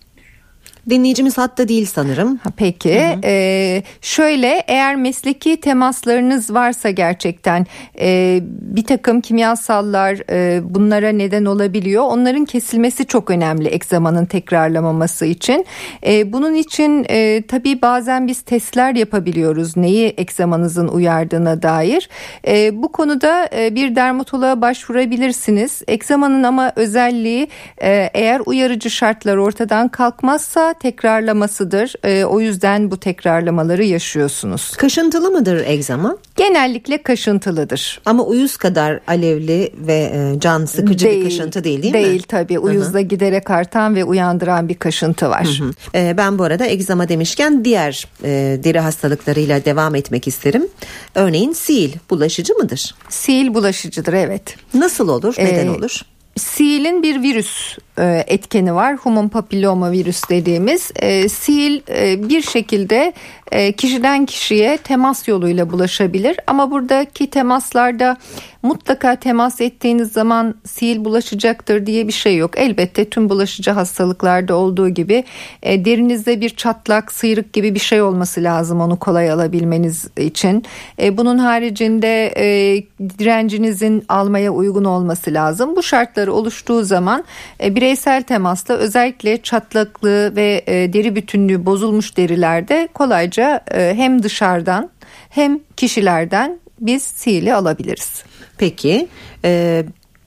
Dinleyicimiz 0.89 1.37
hatta 1.37 1.67
değil 1.67 1.85
sanırım. 1.85 2.37
Ha, 2.37 2.49
Peki 2.57 3.01
Ee, 3.23 3.83
şöyle 4.01 4.63
eğer 4.67 4.95
mesleki 4.95 5.61
temaslarınız 5.61 6.53
varsa 6.53 6.89
gerçekten 6.89 7.65
e, 7.99 8.39
bir 8.43 8.83
takım 8.83 9.21
kimyasallar 9.21 10.17
e, 10.29 10.61
bunlara 10.63 11.09
neden 11.09 11.45
olabiliyor. 11.45 12.03
Onların 12.03 12.45
kesilmesi 12.45 13.05
çok 13.05 13.29
önemli 13.29 13.73
egzamanın 13.73 14.25
tekrarlamaması 14.25 15.25
için. 15.25 15.65
E, 16.05 16.33
bunun 16.33 16.53
için 16.53 17.05
e, 17.09 17.43
tabii 17.47 17.81
bazen 17.81 18.27
biz 18.27 18.41
testler 18.41 18.95
yapabiliyoruz 18.95 19.77
neyi 19.77 20.13
egzamanızın 20.17 20.87
uyardığına 20.87 21.61
dair. 21.61 22.09
E, 22.47 22.83
bu 22.83 22.91
konuda 22.91 23.49
e, 23.55 23.75
bir 23.75 23.95
dermatoloğa 23.95 24.61
başvurabilirsiniz. 24.61 25.81
Egzamanın 25.87 26.43
ama 26.43 26.71
özelliği 26.75 27.47
e, 27.81 28.09
eğer 28.13 28.41
uyarıcı 28.45 28.89
şartlar 28.89 29.37
ortadan 29.37 29.87
kalkmazsa 29.87 30.70
tekrarlamasıdır. 30.73 31.93
E, 32.03 32.25
o 32.25 32.39
yüzden 32.39 32.91
bu 32.91 32.97
tekrarlamaları 32.97 33.83
yaşıyorsunuz. 33.83 34.71
Kaşıntılı 34.71 35.31
mıdır 35.31 35.63
egzama? 35.67 36.17
Genellikle 36.35 37.03
kaşıntılıdır. 37.03 38.01
Ama 38.05 38.23
uyuz 38.23 38.57
kadar 38.57 38.99
alevli 39.07 39.71
ve 39.77 40.11
e, 40.35 40.39
can 40.39 40.65
sıkıcı 40.65 41.09
bir 41.09 41.23
kaşıntı 41.23 41.63
değil 41.63 41.83
değil 41.83 41.93
mi? 41.95 42.03
Değil 42.03 42.23
tabii. 42.27 42.59
Uyuzda 42.59 43.01
giderek 43.01 43.49
artan 43.49 43.95
ve 43.95 44.03
uyandıran 44.03 44.69
bir 44.69 44.75
kaşıntı 44.75 45.29
var. 45.29 45.61
E, 45.95 46.17
ben 46.17 46.39
bu 46.39 46.43
arada 46.43 46.65
egzama 46.65 47.09
demişken 47.09 47.65
diğer 47.65 48.07
e, 48.23 48.59
deri 48.63 48.79
hastalıklarıyla 48.79 49.65
devam 49.65 49.95
etmek 49.95 50.27
isterim. 50.27 50.67
Örneğin 51.15 51.53
sil 51.65 51.91
bulaşıcı 52.09 52.53
mıdır? 52.53 52.95
Sil 53.21 53.47
bulaşıcıdır 53.53 54.13
evet. 54.13 54.55
Nasıl 54.73 55.07
olur? 55.09 55.35
Neden 55.37 55.67
Ee, 55.67 55.71
olur? 55.71 56.01
Sil'in 56.37 57.03
bir 57.03 57.21
virüs 57.21 57.77
etkeni 58.05 58.75
var. 58.75 58.95
Human 58.95 59.29
papilloma 59.29 59.91
virüs 59.91 60.29
dediğimiz. 60.29 60.91
E, 60.95 61.29
sil 61.41 61.73
e, 61.89 62.29
bir 62.29 62.41
şekilde 62.41 63.13
e, 63.51 63.71
kişiden 63.71 64.25
kişiye 64.25 64.77
temas 64.77 65.27
yoluyla 65.27 65.69
bulaşabilir. 65.69 66.37
Ama 66.47 66.71
buradaki 66.71 67.29
temaslarda 67.29 68.17
mutlaka 68.63 69.15
temas 69.15 69.61
ettiğiniz 69.61 70.11
zaman 70.11 70.55
sil 70.75 70.97
bulaşacaktır 71.05 71.85
diye 71.85 72.07
bir 72.07 72.13
şey 72.13 72.37
yok. 72.37 72.51
Elbette 72.57 73.09
tüm 73.09 73.29
bulaşıcı 73.29 73.71
hastalıklarda 73.71 74.55
olduğu 74.55 74.89
gibi 74.89 75.23
e, 75.63 75.85
derinizde 75.85 76.41
bir 76.41 76.49
çatlak, 76.49 77.11
sıyrık 77.11 77.53
gibi 77.53 77.75
bir 77.75 77.79
şey 77.79 78.01
olması 78.01 78.43
lazım 78.43 78.81
onu 78.81 78.99
kolay 78.99 79.31
alabilmeniz 79.31 80.07
için. 80.17 80.63
E, 81.01 81.17
bunun 81.17 81.37
haricinde 81.37 82.33
e, 82.37 82.77
direncinizin 83.19 84.05
almaya 84.09 84.51
uygun 84.51 84.83
olması 84.83 85.33
lazım. 85.33 85.75
Bu 85.75 85.83
şartları 85.83 86.33
oluştuğu 86.33 86.83
zaman 86.83 87.23
e, 87.59 87.75
bireysel 87.91 88.23
temasla 88.23 88.73
özellikle 88.73 89.41
çatlaklı 89.41 90.35
ve 90.35 90.63
e, 90.67 90.93
deri 90.93 91.15
bütünlüğü 91.15 91.65
bozulmuş 91.65 92.17
derilerde 92.17 92.87
kolayca 92.93 93.63
e, 93.71 93.93
hem 93.95 94.23
dışarıdan 94.23 94.89
hem 95.29 95.59
kişilerden 95.77 96.59
biz 96.79 97.03
sili 97.03 97.53
alabiliriz. 97.53 98.25
Peki 98.57 99.07
e, 99.45 99.83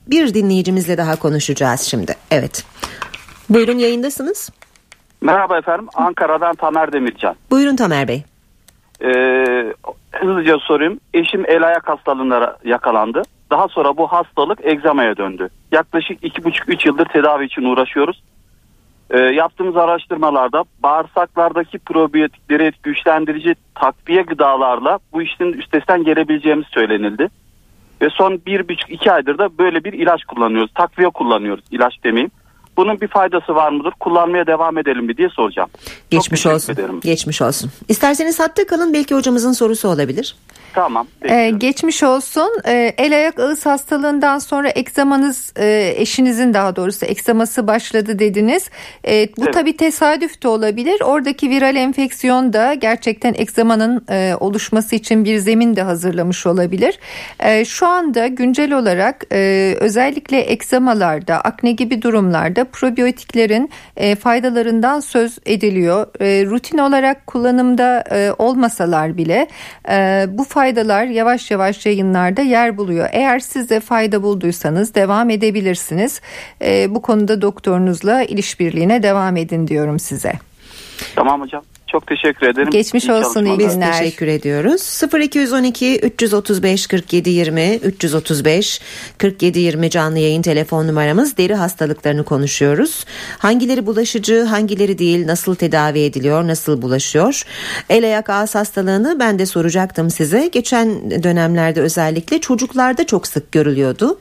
bir 0.07 0.33
dinleyicimizle 0.33 0.97
daha 0.97 1.15
konuşacağız 1.15 1.81
şimdi. 1.81 2.15
Evet. 2.31 2.65
Buyurun 3.49 3.77
yayındasınız. 3.77 4.49
Merhaba 5.21 5.57
efendim. 5.57 5.87
Ankara'dan 5.93 6.55
Tamer 6.55 6.93
Demircan. 6.93 7.35
Buyurun 7.51 7.75
Tamer 7.75 8.07
Bey. 8.07 8.23
Ee, 9.01 9.07
hızlıca 10.11 10.57
sorayım. 10.59 10.99
Eşim 11.13 11.45
el 11.47 11.67
ayak 11.67 11.89
hastalığına 11.89 12.57
yakalandı. 12.63 13.21
Daha 13.51 13.67
sonra 13.67 13.97
bu 13.97 14.07
hastalık 14.07 14.59
egzamaya 14.63 15.17
döndü. 15.17 15.49
Yaklaşık 15.71 16.23
iki 16.23 16.43
buçuk 16.43 16.69
üç 16.69 16.85
yıldır 16.85 17.05
tedavi 17.05 17.45
için 17.45 17.63
uğraşıyoruz. 17.63 18.23
Ee, 19.09 19.19
yaptığımız 19.19 19.77
araştırmalarda 19.77 20.63
bağırsaklardaki 20.83 21.79
probiyotikleri 21.79 22.71
güçlendirici 22.83 23.55
takviye 23.75 24.21
gıdalarla 24.21 24.99
bu 25.13 25.21
işin 25.21 25.53
üstesinden 25.53 26.03
gelebileceğimiz 26.03 26.67
söylenildi. 26.67 27.29
Ve 28.01 28.09
son 28.09 28.41
bir 28.45 28.69
buçuk 28.69 28.91
iki 28.91 29.11
aydır 29.11 29.37
da 29.37 29.57
böyle 29.57 29.83
bir 29.83 29.93
ilaç 29.93 30.23
kullanıyoruz. 30.23 30.71
Takviye 30.73 31.09
kullanıyoruz. 31.09 31.63
ilaç 31.71 32.03
demeyeyim. 32.03 32.31
Bunun 32.77 33.01
bir 33.01 33.07
faydası 33.07 33.55
var 33.55 33.71
mıdır? 33.71 33.91
Kullanmaya 33.99 34.47
devam 34.47 34.77
edelim 34.77 35.05
mi 35.05 35.17
diye 35.17 35.29
soracağım. 35.29 35.69
Geçmiş 36.09 36.45
olsun. 36.45 36.73
ederim. 36.73 36.99
Geçmiş 36.99 37.41
olsun. 37.41 37.71
İsterseniz 37.87 38.39
hatta 38.39 38.67
kalın 38.67 38.93
belki 38.93 39.15
hocamızın 39.15 39.51
sorusu 39.51 39.89
olabilir. 39.89 40.35
Tamam. 40.75 41.07
Ee, 41.29 41.49
geçmiş 41.57 42.03
olsun. 42.03 42.49
Ee, 42.67 42.93
el 42.97 43.13
ayak 43.15 43.39
ağız 43.39 43.65
hastalığından 43.65 44.39
sonra 44.39 44.69
egzamanız 44.75 45.53
e, 45.57 45.93
eşinizin 45.97 46.53
daha 46.53 46.75
doğrusu 46.75 47.05
egzaması 47.05 47.67
başladı 47.67 48.19
dediniz. 48.19 48.69
Ee, 49.07 49.27
bu 49.37 49.43
Evet. 49.43 49.53
tabii 49.53 49.77
tesadüf 49.77 50.43
de 50.43 50.47
olabilir. 50.47 51.01
Oradaki 51.01 51.49
viral 51.49 51.75
enfeksiyon 51.75 52.53
da 52.53 52.73
gerçekten 52.73 53.33
egzamanın 53.37 54.05
e, 54.09 54.33
oluşması 54.39 54.95
için 54.95 55.25
bir 55.25 55.37
zemin 55.37 55.75
de 55.75 55.81
hazırlamış 55.81 56.45
olabilir. 56.45 56.99
Ee, 57.39 57.65
şu 57.65 57.87
anda 57.87 58.27
güncel 58.27 58.73
olarak 58.73 59.25
e, 59.31 59.75
özellikle 59.79 60.51
egzamalarda, 60.51 61.41
akne 61.41 61.71
gibi 61.71 62.01
durumlarda 62.01 62.65
probiyotiklerin 62.65 63.69
e, 63.97 64.15
faydalarından 64.15 64.99
söz 64.99 65.37
ediliyor. 65.45 66.07
E, 66.21 66.45
rutin 66.45 66.77
olarak 66.77 67.27
kullanımda 67.27 68.03
e, 68.11 68.31
olmasalar 68.37 69.17
bile 69.17 69.47
e, 69.89 70.25
bu 70.29 70.43
faydalar 70.43 70.64
yavaş 71.07 71.51
yavaş 71.51 71.85
yayınlarda 71.85 72.41
yer 72.41 72.77
buluyor. 72.77 73.09
Eğer 73.11 73.39
siz 73.39 73.69
de 73.69 73.79
fayda 73.79 74.23
bulduysanız 74.23 74.95
devam 74.95 75.29
edebilirsiniz. 75.29 76.21
E, 76.61 76.95
bu 76.95 77.01
konuda 77.01 77.41
doktorunuzla 77.41 78.23
ilişbirliğine 78.23 79.03
devam 79.03 79.37
edin 79.37 79.67
diyorum 79.67 79.99
size. 79.99 80.33
Tamam 81.15 81.41
hocam. 81.41 81.63
Çok 81.95 82.07
teşekkür 82.07 82.47
ederim. 82.47 82.69
Geçmiş 82.69 83.09
olsun, 83.09 83.19
iyi 83.19 83.23
çalışmalar. 83.23 83.59
Biz 83.59 83.73
günler. 83.73 83.99
teşekkür 83.99 84.27
ediyoruz. 84.27 85.01
0212 85.21 85.99
335 85.99 86.87
47 86.87 87.29
20 87.29 87.75
335 87.75 88.81
47 89.17 89.59
20 89.59 89.89
canlı 89.89 90.19
yayın 90.19 90.41
telefon 90.41 90.87
numaramız. 90.87 91.37
Deri 91.37 91.55
hastalıklarını 91.55 92.23
konuşuyoruz. 92.23 93.05
Hangileri 93.37 93.85
bulaşıcı, 93.85 94.43
hangileri 94.43 94.97
değil, 94.97 95.27
nasıl 95.27 95.55
tedavi 95.55 95.99
ediliyor, 95.99 96.47
nasıl 96.47 96.81
bulaşıyor? 96.81 97.43
El 97.89 98.03
ayak 98.05 98.29
ağız 98.29 98.55
hastalığını 98.55 99.19
ben 99.19 99.39
de 99.39 99.45
soracaktım 99.45 100.09
size. 100.09 100.49
Geçen 100.51 101.11
dönemlerde 101.23 101.81
özellikle 101.81 102.41
çocuklarda 102.41 103.05
çok 103.05 103.27
sık 103.27 103.51
görülüyordu. 103.51 104.19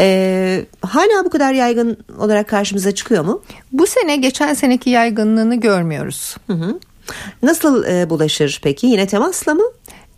Ee, 0.00 0.64
hala 0.82 1.24
bu 1.24 1.30
kadar 1.30 1.52
yaygın 1.52 1.96
olarak 2.18 2.48
karşımıza 2.48 2.94
çıkıyor 2.94 3.24
mu? 3.24 3.42
Bu 3.72 3.86
sene 3.86 4.16
geçen 4.16 4.54
seneki 4.54 4.90
yaygınlığını 4.90 5.60
görmüyoruz. 5.60 6.36
Nasıl 7.42 7.84
e, 7.84 8.10
bulaşır 8.10 8.60
peki? 8.62 8.86
Yine 8.86 9.06
temasla 9.06 9.54
mı? 9.54 9.64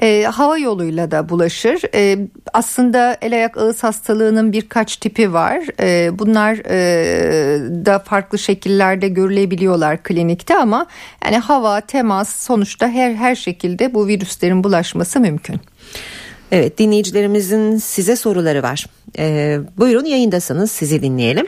E, 0.00 0.24
hava 0.24 0.58
yoluyla 0.58 1.10
da 1.10 1.28
bulaşır. 1.28 1.80
E, 1.94 2.28
aslında 2.52 3.16
el 3.22 3.32
ayak 3.32 3.56
ağız 3.56 3.84
hastalığının 3.84 4.52
birkaç 4.52 4.96
tipi 4.96 5.32
var. 5.32 5.62
E, 5.80 6.18
bunlar 6.18 6.56
e, 6.68 7.84
da 7.86 7.98
farklı 7.98 8.38
şekillerde 8.38 9.08
görülebiliyorlar 9.08 10.02
klinikte 10.02 10.56
ama 10.56 10.86
yani 11.24 11.38
hava, 11.38 11.80
temas 11.80 12.46
sonuçta 12.46 12.88
her 12.88 13.14
her 13.14 13.34
şekilde 13.34 13.94
bu 13.94 14.06
virüslerin 14.06 14.64
bulaşması 14.64 15.20
mümkün. 15.20 15.60
Evet 16.52 16.78
dinleyicilerimizin 16.78 17.76
size 17.76 18.16
soruları 18.16 18.62
var. 18.62 18.86
Ee, 19.18 19.58
buyurun 19.78 20.04
yayındasınız 20.04 20.70
sizi 20.70 21.02
dinleyelim. 21.02 21.46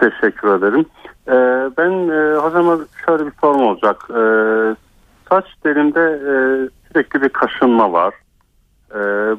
Teşekkür 0.00 0.58
ederim. 0.58 0.86
Ee, 1.28 1.32
ben 1.78 2.08
e, 2.08 2.36
hocama 2.36 2.78
şöyle 3.06 3.26
bir 3.26 3.32
sorum 3.40 3.62
olacak. 3.62 4.08
Ee, 4.10 4.76
saç 5.28 5.44
derimde 5.64 6.00
e, 6.00 6.32
sürekli 6.88 7.22
bir 7.22 7.28
kaşınma 7.28 7.92
var. 7.92 8.14
Ee, 8.94 8.98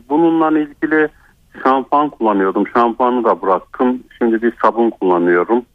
bununla 0.10 0.60
ilgili 0.60 1.10
şampuan 1.64 2.10
kullanıyordum. 2.10 2.68
Şampuanı 2.68 3.24
da 3.24 3.42
bıraktım. 3.42 4.04
Şimdi 4.18 4.42
bir 4.42 4.54
sabun 4.62 4.90
kullanıyorum. 4.90 5.66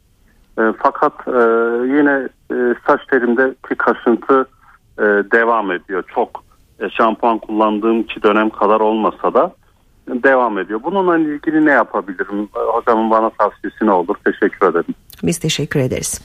Fakat 0.77 1.27
e, 1.27 1.41
yine 1.87 2.27
e, 2.51 2.75
saç 2.87 3.01
terimdeki 3.11 3.75
kaşıntı 3.75 4.47
e, 4.99 5.03
devam 5.03 5.71
ediyor. 5.71 6.03
Çok 6.15 6.43
şampuan 6.91 7.37
kullandığım 7.37 7.99
iki 7.99 8.23
dönem 8.23 8.49
kadar 8.49 8.79
olmasa 8.79 9.33
da 9.33 9.51
devam 10.07 10.59
ediyor. 10.59 10.83
Bununla 10.83 11.17
ilgili 11.17 11.65
ne 11.65 11.71
yapabilirim? 11.71 12.49
Hocamın 12.53 13.11
bana 13.11 13.29
tavsiyesi 13.29 13.85
ne 13.85 13.91
olur? 13.91 14.15
Teşekkür 14.25 14.67
ederim. 14.67 14.95
Biz 15.23 15.37
teşekkür 15.37 15.79
ederiz. 15.79 16.21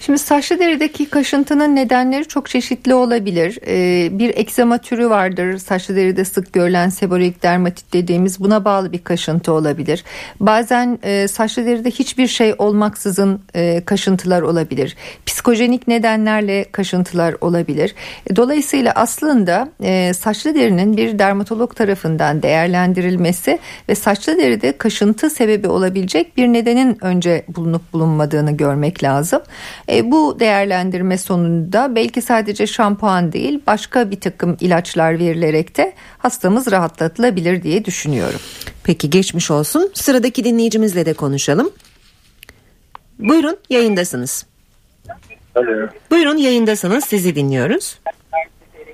Şimdi 0.00 0.18
saçlı 0.18 0.58
derideki 0.58 1.10
kaşıntının 1.10 1.76
nedenleri 1.76 2.24
çok 2.24 2.48
çeşitli 2.48 2.94
olabilir. 2.94 3.58
Ee, 3.66 4.18
bir 4.18 4.36
egzama 4.36 4.78
türü 4.78 5.10
vardır. 5.10 5.58
Saçlı 5.58 5.96
deride 5.96 6.24
sık 6.24 6.52
görülen 6.52 6.88
seborik 6.88 7.42
dermatit 7.42 7.92
dediğimiz 7.92 8.40
buna 8.40 8.64
bağlı 8.64 8.92
bir 8.92 8.98
kaşıntı 8.98 9.52
olabilir. 9.52 10.04
Bazen 10.40 10.98
e, 11.02 11.28
saçlı 11.28 11.66
deride 11.66 11.90
hiçbir 11.90 12.26
şey 12.26 12.54
olmaksızın 12.58 13.40
e, 13.54 13.82
kaşıntılar 13.84 14.42
olabilir. 14.42 14.96
Psikojenik 15.26 15.88
nedenlerle 15.88 16.64
kaşıntılar 16.72 17.34
olabilir. 17.40 17.94
E, 18.30 18.36
Dolayısıyla 18.36 18.92
aslında 18.94 19.68
e, 19.82 20.12
saçlı 20.14 20.54
derinin 20.54 20.96
bir 20.96 21.18
dermatolog 21.18 21.76
tarafından 21.76 22.42
değerlendirilmesi 22.42 23.58
ve 23.88 23.94
saçlı 23.94 24.38
deride 24.38 24.78
kaşıntı 24.78 25.30
sebebi 25.30 25.68
olabilecek 25.68 26.36
bir 26.36 26.48
nedenin 26.48 27.04
önce 27.04 27.44
bulunup 27.48 27.92
bulunmadığını 27.92 28.56
görmek 28.56 29.02
lazım. 29.02 29.42
E, 29.88 30.10
bu 30.10 30.40
değerlendirme 30.40 31.18
sonunda 31.18 31.94
belki 31.94 32.22
sadece 32.22 32.66
şampuan 32.66 33.32
değil 33.32 33.60
başka 33.66 34.10
bir 34.10 34.20
takım 34.20 34.56
ilaçlar 34.60 35.18
verilerek 35.18 35.76
de 35.76 35.92
hastamız 36.18 36.70
rahatlatılabilir 36.70 37.62
diye 37.62 37.84
düşünüyorum. 37.84 38.40
Peki 38.84 39.10
geçmiş 39.10 39.50
olsun. 39.50 39.90
Sıradaki 39.94 40.44
dinleyicimizle 40.44 41.06
de 41.06 41.14
konuşalım. 41.14 41.70
Buyurun 43.18 43.56
yayındasınız. 43.70 44.46
Alo. 45.54 45.88
Buyurun 46.10 46.36
yayındasınız 46.36 47.04
sizi 47.04 47.34
dinliyoruz. 47.34 47.98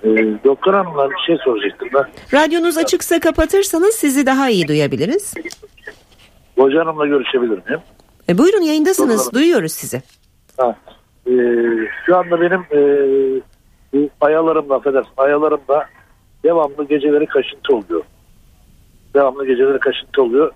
Ee, 0.04 0.08
doktor 0.44 0.74
hanımlar 0.74 1.10
bir 1.10 1.26
şey 1.26 1.36
soracaktım 1.44 1.88
ben. 1.94 2.04
Radyonuz 2.38 2.78
açıksa 2.78 3.20
kapatırsanız 3.20 3.94
sizi 3.94 4.26
daha 4.26 4.50
iyi 4.50 4.68
duyabiliriz. 4.68 5.34
Hoca 6.58 6.80
hanımla 6.80 7.06
görüşebilir 7.06 7.48
miyim? 7.48 7.80
E, 8.28 8.38
buyurun 8.38 8.62
yayındasınız 8.62 9.32
duyuyoruz 9.32 9.72
sizi. 9.72 10.02
Ha. 10.60 10.76
Ee, 11.26 11.32
şu 12.06 12.16
anda 12.16 12.40
benim 12.40 12.60
e, 12.60 12.80
bu 13.92 14.08
ayalarımda 14.20 14.74
affedersin 14.74 15.10
ayalarımda 15.16 15.86
devamlı 16.44 16.88
geceleri 16.88 17.26
kaşıntı 17.26 17.76
oluyor. 17.76 18.02
Devamlı 19.14 19.46
geceleri 19.46 19.78
kaşıntı 19.78 20.22
oluyor. 20.22 20.52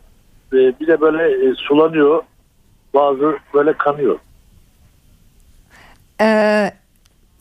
Ee, 0.52 0.56
bir 0.80 0.87
de 0.87 1.00
böyle 1.00 1.49
e, 1.49 1.54
sulanıyor. 1.54 2.23
Bazı 2.94 3.38
böyle 3.54 3.73
kanıyor. 3.73 4.18
Ee, 6.20 6.73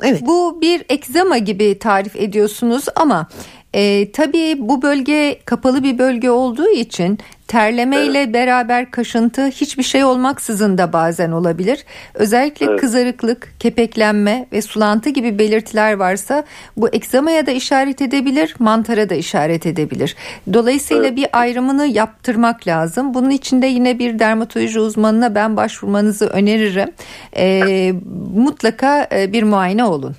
Evet. 0.03 0.21
Bu 0.21 0.61
bir 0.61 0.85
egzama 0.89 1.37
gibi 1.37 1.79
tarif 1.79 2.15
ediyorsunuz 2.15 2.85
ama 2.95 3.27
e, 3.73 4.11
tabii 4.11 4.55
bu 4.59 4.81
bölge 4.81 5.39
kapalı 5.45 5.83
bir 5.83 5.97
bölge 5.97 6.29
olduğu 6.29 6.69
için 6.69 7.19
terleme 7.47 8.05
ile 8.05 8.33
beraber 8.33 8.91
kaşıntı 8.91 9.47
hiçbir 9.47 9.83
şey 9.83 10.03
olmaksızın 10.03 10.77
da 10.77 10.93
bazen 10.93 11.31
olabilir. 11.31 11.85
Özellikle 12.13 12.65
Evet. 12.65 12.79
kızarıklık, 12.79 13.53
kepeklenme 13.59 14.47
ve 14.51 14.61
sulantı 14.61 15.09
gibi 15.09 15.39
belirtiler 15.39 15.93
varsa 15.93 16.43
bu 16.77 16.89
egzamaya 16.93 17.45
da 17.45 17.51
işaret 17.51 18.01
edebilir, 18.01 18.55
mantara 18.59 19.09
da 19.09 19.15
işaret 19.15 19.65
edebilir. 19.65 20.15
Dolayısıyla 20.53 21.15
bir 21.15 21.27
ayrımını 21.33 21.85
yaptırmak 21.85 22.67
lazım. 22.67 23.13
Bunun 23.13 23.29
için 23.29 23.61
de 23.61 23.67
yine 23.67 23.99
bir 23.99 24.19
dermatoloji 24.19 24.79
uzmanına 24.79 25.35
ben 25.35 25.57
başvurmanızı 25.57 26.25
öneririm. 26.25 26.91
E, 27.37 27.93
mutlaka 28.35 29.07
e, 29.11 29.33
bir 29.33 29.43
muayene 29.43 29.83
olun. 29.83 30.15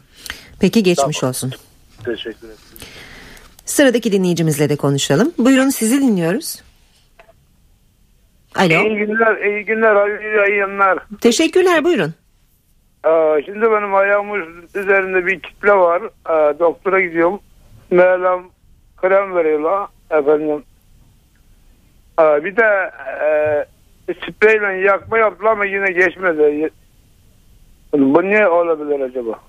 Peki 0.61 0.83
geçmiş 0.83 1.25
olsun. 1.25 1.53
Teşekkür 2.05 2.47
ederim. 2.47 2.64
Sıradaki 3.65 4.13
dinleyicimizle 4.13 4.69
de 4.69 4.77
konuşalım. 4.77 5.33
Buyurun 5.39 5.69
sizi 5.69 6.01
dinliyoruz. 6.01 6.63
Alo. 8.55 8.89
İyi 8.89 8.97
günler, 8.97 9.37
iyi 9.37 9.65
günler, 9.65 9.95
hayırlı 9.97 10.51
yayınlar. 10.51 10.99
Teşekkürler 11.21 11.85
buyurun. 11.85 12.15
Ee, 13.07 13.43
şimdi 13.45 13.63
benim 13.63 13.95
ayağımın 13.95 14.69
üzerinde 14.75 15.27
bir 15.27 15.41
kitle 15.41 15.73
var. 15.73 16.03
Ee, 16.03 16.59
doktora 16.59 17.01
gidiyorum. 17.01 17.41
Meğerlem 17.91 18.43
krem 18.97 19.35
veriyorlar 19.35 19.89
efendim. 20.11 20.63
Ee, 22.21 22.45
bir 22.45 22.57
de 22.57 22.91
e, 24.09 24.15
spreyle 24.15 24.87
yakma 24.87 25.19
yaptılar 25.19 25.53
ama 25.53 25.65
yine 25.65 25.93
geçmedi. 25.93 26.71
Bu 27.93 28.23
ne 28.23 28.49
olabilir 28.49 29.01
acaba? 29.01 29.41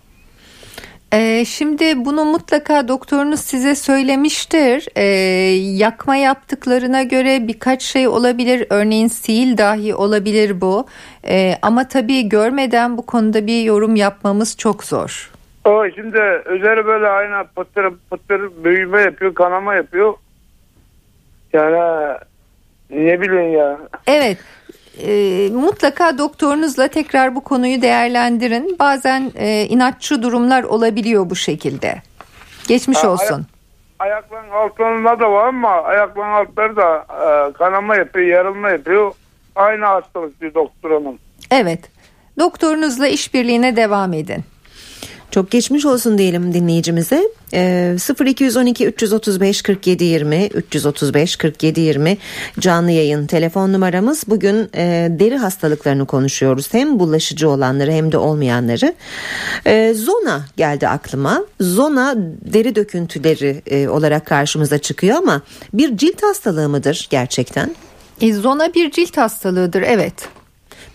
Ee, 1.15 1.45
şimdi 1.45 2.05
bunu 2.05 2.25
mutlaka 2.25 2.87
doktorunuz 2.87 3.39
size 3.39 3.75
söylemiştir. 3.75 4.87
Ee, 4.95 5.03
yakma 5.77 6.15
yaptıklarına 6.15 7.03
göre 7.03 7.47
birkaç 7.47 7.81
şey 7.81 8.07
olabilir. 8.07 8.67
Örneğin 8.69 9.07
sil 9.21 9.49
dahi 9.57 9.95
olabilir 9.95 10.61
bu. 10.61 10.87
Ee, 11.27 11.55
ama 11.61 11.87
tabii 11.87 12.29
görmeden 12.29 12.97
bu 12.97 13.05
konuda 13.05 13.47
bir 13.47 13.63
yorum 13.63 13.95
yapmamız 13.95 14.57
çok 14.57 14.83
zor. 14.83 15.31
O 15.65 15.85
şimdi 15.95 16.17
üzeri 16.49 16.85
böyle 16.85 17.07
aynı 17.07 17.47
pıtır 17.55 17.93
pıtır 18.09 18.63
büyüme 18.63 19.01
yapıyor, 19.01 19.33
kanama 19.33 19.75
yapıyor. 19.75 20.13
Yani 21.53 22.17
ne 22.89 23.21
bileyim 23.21 23.53
ya. 23.53 23.77
Evet. 24.07 24.37
E, 25.03 25.49
mutlaka 25.53 26.17
doktorunuzla 26.17 26.87
tekrar 26.87 27.35
bu 27.35 27.43
konuyu 27.43 27.81
değerlendirin. 27.81 28.75
Bazen 28.79 29.31
e, 29.35 29.65
inatçı 29.65 30.23
durumlar 30.23 30.63
olabiliyor 30.63 31.29
bu 31.29 31.35
şekilde. 31.35 32.01
Geçmiş 32.67 32.97
Ha, 33.03 33.09
olsun. 33.09 33.45
Ayakların 33.99 34.49
altlarında 34.49 35.19
da 35.19 35.31
var 35.31 35.47
ama 35.47 35.69
ayakların 35.69 36.31
altları 36.45 36.75
da 36.75 37.05
e, 37.09 37.53
kanama 37.53 37.95
yapıyor, 37.95 38.27
yarılma 38.27 38.69
yapıyor. 38.69 39.11
Aynı 39.55 39.85
hastalık 39.85 40.41
diyor 40.41 40.53
doktor 40.53 40.91
hanım. 40.91 41.19
Evet. 41.51 41.79
Doktorunuzla 42.39 43.07
işbirliğine 43.07 43.75
devam 43.75 44.13
edin. 44.13 44.43
Çok 45.35 45.51
geçmiş 45.51 45.85
olsun 45.85 46.17
diyelim 46.17 46.53
dinleyicimize. 46.53 47.29
Ee, 47.53 47.95
0212 48.25 48.87
335 48.87 49.61
47 49.61 50.03
20 50.03 50.45
335 50.45 51.35
47 51.35 51.81
20 51.81 52.17
canlı 52.59 52.91
yayın 52.91 53.25
telefon 53.27 53.73
numaramız. 53.73 54.23
Bugün 54.27 54.69
e, 54.75 55.07
deri 55.19 55.37
hastalıklarını 55.37 56.05
konuşuyoruz. 56.05 56.73
Hem 56.73 56.99
bulaşıcı 56.99 57.49
olanları 57.49 57.91
hem 57.91 58.11
de 58.11 58.17
olmayanları. 58.17 58.93
Ee, 59.65 59.93
zona 59.93 60.45
geldi 60.57 60.87
aklıma. 60.87 61.45
Zona 61.61 62.15
deri 62.53 62.75
döküntüleri 62.75 63.61
e, 63.67 63.87
olarak 63.89 64.25
karşımıza 64.25 64.77
çıkıyor 64.77 65.17
ama 65.17 65.41
bir 65.73 65.97
cilt 65.97 66.23
hastalığı 66.23 66.69
mıdır 66.69 67.07
gerçekten? 67.09 67.75
E, 68.21 68.33
zona 68.33 68.73
bir 68.73 68.91
cilt 68.91 69.17
hastalığıdır 69.17 69.81
evet. 69.81 70.13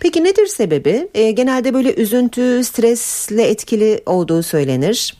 Peki 0.01 0.23
nedir 0.23 0.47
sebebi? 0.47 1.07
Ee, 1.13 1.31
genelde 1.31 1.73
böyle 1.73 1.95
üzüntü, 1.95 2.63
stresle 2.63 3.43
etkili 3.43 4.01
olduğu 4.05 4.43
söylenir. 4.43 5.15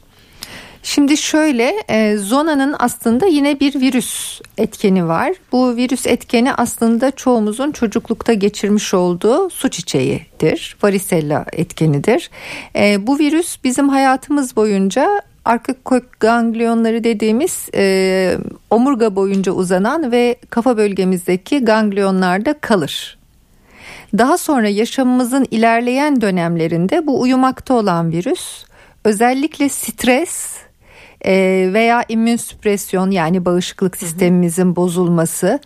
Şimdi 0.83 1.17
şöyle 1.17 1.73
e, 1.89 2.17
zonanın 2.17 2.75
aslında 2.79 3.25
yine 3.25 3.59
bir 3.59 3.81
virüs 3.81 4.41
etkeni 4.57 5.07
var. 5.07 5.33
Bu 5.51 5.75
virüs 5.75 6.07
etkeni 6.07 6.53
aslında 6.53 7.11
çoğumuzun 7.11 7.71
çocuklukta 7.71 8.33
geçirmiş 8.33 8.93
olduğu 8.93 9.49
su 9.49 9.69
çiçeğidir. 9.69 10.77
Varicella 10.83 11.45
etkenidir. 11.53 12.29
E, 12.75 13.07
bu 13.07 13.19
virüs 13.19 13.57
bizim 13.63 13.89
hayatımız 13.89 14.55
boyunca 14.55 15.21
arka 15.45 15.73
kök 15.89 16.19
ganglionları 16.19 17.03
dediğimiz 17.03 17.69
e, 17.75 18.37
omurga 18.69 19.15
boyunca 19.15 19.51
uzanan 19.51 20.11
ve 20.11 20.35
kafa 20.49 20.77
bölgemizdeki 20.77 21.65
ganglionlarda 21.65 22.53
kalır. 22.53 23.20
Daha 24.17 24.37
sonra 24.37 24.69
yaşamımızın 24.69 25.47
ilerleyen 25.51 26.21
dönemlerinde 26.21 27.07
bu 27.07 27.21
uyumakta 27.21 27.73
olan 27.73 28.11
virüs 28.11 28.65
özellikle 29.03 29.69
stres 29.69 30.57
e, 31.25 31.33
veya 31.73 32.03
immün 32.09 32.35
süpresyon 32.35 33.11
yani 33.11 33.45
bağışıklık 33.45 33.97
sistemimizin 33.97 34.75
bozulması, 34.75 35.59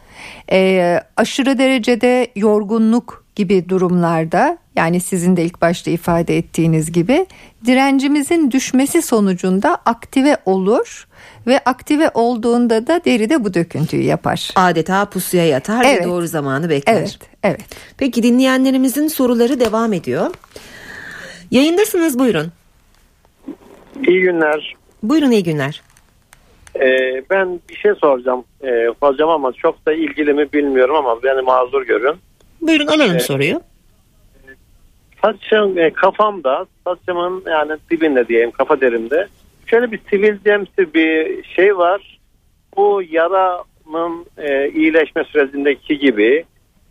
e, 0.51 0.99
aşırı 1.17 1.57
derecede 1.57 2.27
yorgunluk 2.35 3.24
gibi 3.35 3.69
durumlarda 3.69 4.57
yani 4.75 4.99
sizin 4.99 5.37
de 5.37 5.43
ilk 5.43 5.61
başta 5.61 5.91
ifade 5.91 6.37
ettiğiniz 6.37 6.91
gibi 6.91 7.25
direncimizin 7.65 8.51
düşmesi 8.51 9.01
sonucunda 9.01 9.75
aktive 9.85 10.37
olur 10.45 11.07
ve 11.47 11.59
aktive 11.59 12.11
olduğunda 12.13 12.87
da 12.87 13.05
deride 13.05 13.43
bu 13.43 13.53
döküntüyü 13.53 14.03
yapar. 14.03 14.51
Adeta 14.55 15.05
pusuya 15.05 15.45
yatar 15.47 15.85
Evet. 15.85 16.01
ve 16.01 16.09
doğru 16.09 16.27
zamanı 16.27 16.69
bekler. 16.69 16.93
Evet, 16.95 17.19
evet. 17.43 17.65
Peki 17.97 18.23
dinleyenlerimizin 18.23 19.07
soruları 19.07 19.59
devam 19.59 19.93
ediyor. 19.93 20.31
Yayındasınız 21.51 22.19
buyurun. 22.19 22.51
İyi 24.07 24.21
günler. 24.21 24.75
Buyurun 25.03 25.31
iyi 25.31 25.43
günler. 25.43 25.81
Ee, 26.75 27.23
ben 27.29 27.59
bir 27.69 27.75
şey 27.75 27.91
soracağım 27.95 28.43
ee, 28.63 28.87
hocam 29.01 29.29
ama 29.29 29.53
çok 29.53 29.85
da 29.85 29.93
ilgili 29.93 30.33
mi 30.33 30.53
bilmiyorum 30.53 30.95
ama 30.95 31.23
beni 31.23 31.41
mazur 31.41 31.85
görün. 31.85 32.15
Buyurun 32.67 32.87
alalım 32.87 33.11
Evet. 33.11 33.21
soruyu. 33.25 33.61
Saçım 35.21 35.77
e, 35.77 35.93
kafamda 35.93 36.65
saçımın 36.87 37.43
yani 37.47 37.71
dibinde 37.91 38.27
diyeyim 38.27 38.51
kafa 38.51 38.81
derimde 38.81 39.27
şöyle 39.67 39.91
bir 39.91 39.99
sivilcemsi 40.09 40.93
bir 40.93 41.43
şey 41.43 41.77
var. 41.77 42.19
Bu 42.77 43.01
yaranın 43.09 44.25
e, 44.37 44.69
iyileşme 44.69 45.23
sürecindeki 45.23 45.99
gibi 45.99 46.45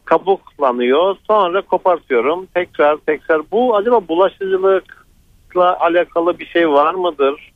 kabuklanıyor. 0.04 1.16
Sonra 1.26 1.62
kopartıyorum. 1.62 2.46
Tekrar 2.54 2.96
tekrar. 2.96 3.42
Bu 3.52 3.76
acaba 3.76 4.08
bulaşıcılıkla 4.08 5.80
alakalı 5.80 6.38
bir 6.38 6.46
şey 6.46 6.68
var 6.70 6.94
mıdır? 6.94 7.52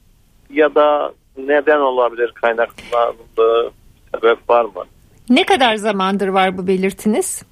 Ya 0.53 0.75
da 0.75 1.13
neden 1.37 1.81
olabilir 1.81 2.33
kaynaklandığı 2.35 3.71
sebep 4.15 4.51
var 4.51 4.65
mı? 4.65 4.85
Ne 5.31 5.45
kadar 5.45 5.77
zamandır 5.77 6.29
var 6.29 6.59
bu 6.59 6.67
belirtiniz? 6.67 7.43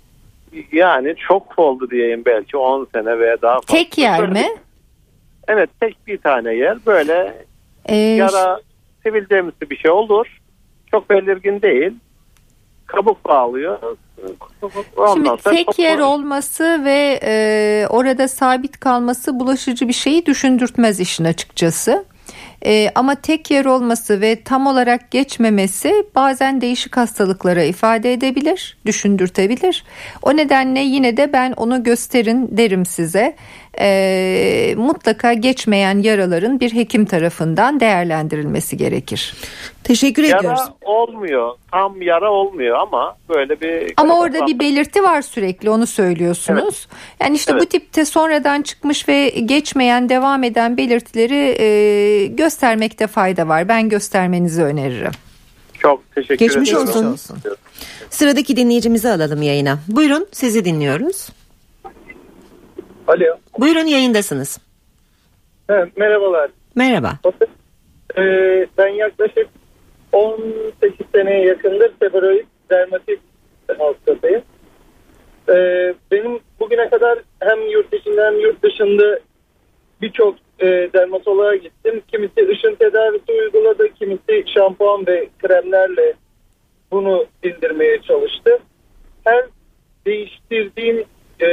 Yani 0.72 1.14
çok 1.28 1.58
oldu 1.58 1.90
diyeyim 1.90 2.22
belki 2.26 2.56
10 2.56 2.88
sene 2.94 3.18
veya 3.18 3.42
daha 3.42 3.54
fazla. 3.54 3.66
Tek 3.66 3.98
yer 3.98 4.28
mi? 4.28 4.46
Evet 5.48 5.70
tek 5.80 6.06
bir 6.06 6.18
tane 6.18 6.54
yer. 6.54 6.78
Böyle 6.86 7.46
Ee, 7.86 7.96
yara 7.96 8.60
sivilcemsi 9.02 9.70
bir 9.70 9.76
şey 9.76 9.90
olur. 9.90 10.40
Çok 10.90 11.10
belirgin 11.10 11.62
değil. 11.62 11.92
kabuk 12.86 13.24
bağlıyor. 13.24 13.78
Ondan 14.96 15.14
Şimdi 15.14 15.42
tek 15.42 15.78
yer 15.78 15.98
olması 15.98 16.84
ve 16.84 17.20
e, 17.22 17.86
orada 17.90 18.28
sabit 18.28 18.80
kalması 18.80 19.40
bulaşıcı 19.40 19.88
bir 19.88 19.92
şeyi 19.92 20.26
düşündürtmez 20.26 21.00
işin 21.00 21.24
açıkçası. 21.24 22.04
E, 22.64 22.90
ama 22.94 23.14
tek 23.14 23.50
yer 23.50 23.64
olması 23.64 24.20
ve 24.20 24.42
tam 24.42 24.66
olarak 24.66 25.10
geçmemesi 25.10 26.04
bazen 26.14 26.60
değişik 26.60 26.96
hastalıklara 26.96 27.62
ifade 27.62 28.12
edebilir, 28.12 28.76
düşündürtebilir. 28.86 29.84
O 30.22 30.36
nedenle 30.36 30.80
yine 30.80 31.16
de 31.16 31.32
ben 31.32 31.52
onu 31.52 31.82
gösterin 31.82 32.48
derim 32.56 32.86
size. 32.86 33.36
E, 33.80 34.74
mutlaka 34.76 35.32
geçmeyen 35.32 35.98
yaraların 36.02 36.60
bir 36.60 36.74
hekim 36.74 37.04
tarafından 37.04 37.80
değerlendirilmesi 37.80 38.76
gerekir. 38.76 39.34
Teşekkür 39.84 40.22
ediyoruz. 40.24 40.44
Yara 40.44 40.74
olmuyor. 40.84 41.50
Tam 41.70 42.02
yara 42.02 42.30
olmuyor 42.32 42.78
ama 42.78 43.16
böyle 43.28 43.60
bir... 43.60 43.92
Ama 43.96 44.18
orada 44.18 44.46
bir 44.46 44.58
belirti 44.58 45.02
var 45.02 45.22
sürekli 45.22 45.70
onu 45.70 45.86
söylüyorsunuz. 45.86 46.88
Yani 47.20 47.36
işte 47.36 47.54
bu 47.54 47.58
Evet. 47.58 47.70
tipte 47.70 48.04
sonradan 48.04 48.62
çıkmış 48.62 49.08
ve 49.08 49.28
geçmeyen 49.28 50.08
devam 50.08 50.44
eden 50.44 50.76
belirtileri 50.76 51.56
e, 51.60 52.26
göstermekte 52.26 53.06
fayda 53.06 53.48
var. 53.48 53.68
Ben 53.68 53.88
göstermenizi 53.88 54.62
öneririm. 54.62 55.12
Çok 55.78 56.14
teşekkür 56.14 56.36
Geçmiş 56.36 56.68
ediyorum. 56.68 57.12
olsun. 57.12 57.38
Sıradaki 58.10 58.56
dinleyicimizi 58.56 59.08
alalım 59.08 59.42
yayına. 59.42 59.78
Buyurun 59.88 60.26
sizi 60.32 60.64
dinliyoruz. 60.64 61.28
Alo. 63.06 63.38
Buyurun 63.58 63.86
yayındasınız. 63.86 64.58
Ha, 65.68 65.86
merhabalar. 65.96 66.50
Merhaba. 66.74 67.18
Ee, 68.18 68.66
ben 68.78 68.88
yaklaşık 68.88 69.48
18 70.12 71.06
seneye 71.14 71.44
yakındır 71.44 71.92
seborrhoid 72.02 72.46
dermatit 72.70 73.20
hastasıyım. 73.78 74.42
Ee, 75.48 75.94
benim 76.10 76.40
bugüne 76.60 76.90
kadar 76.90 77.18
hem 77.40 77.70
yurt 77.70 77.94
içinde 77.94 78.24
hem 78.24 78.40
yurt 78.40 78.62
dışında 78.62 79.20
birçok 80.02 80.36
e, 80.60 80.66
dermatoloğa 80.66 81.56
gittim. 81.56 82.02
Kimisi 82.08 82.48
ışın 82.48 82.74
tedavisi 82.74 83.32
uyguladı, 83.32 83.88
kimisi 83.94 84.44
şampuan 84.54 85.06
ve 85.06 85.28
kremlerle 85.38 86.14
bunu 86.92 87.26
dindirmeye 87.42 88.02
çalıştı. 88.02 88.58
Her 89.24 89.44
değiştirdiğim 90.06 91.04
e, 91.40 91.48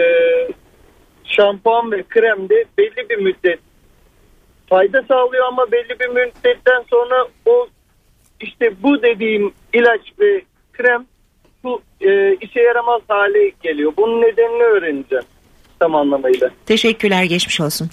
şampuan 1.24 1.92
ve 1.92 2.04
kremde 2.04 2.66
belli 2.78 3.10
bir 3.10 3.18
müddet 3.18 3.60
fayda 4.70 5.04
sağlıyor 5.08 5.46
ama 5.48 5.72
belli 5.72 6.00
bir 6.00 6.08
müddetten 6.08 6.84
sonra 6.90 7.28
o 7.46 7.68
işte 8.40 8.84
bu 8.84 9.02
dediğim 9.02 9.54
ilaç 9.74 10.02
ve 10.20 10.42
krem 10.74 11.06
bu 11.64 11.82
e, 12.02 12.36
işe 12.36 12.62
yaramaz 12.62 13.02
hale 13.08 13.52
geliyor. 13.64 13.94
Bunun 13.98 14.22
nedenini 14.22 14.64
öğreneceğim 14.64 15.26
tam 15.80 15.96
anlamıyla. 15.96 16.50
Teşekkürler 16.66 17.24
geçmiş 17.24 17.62
olsun. 17.62 17.90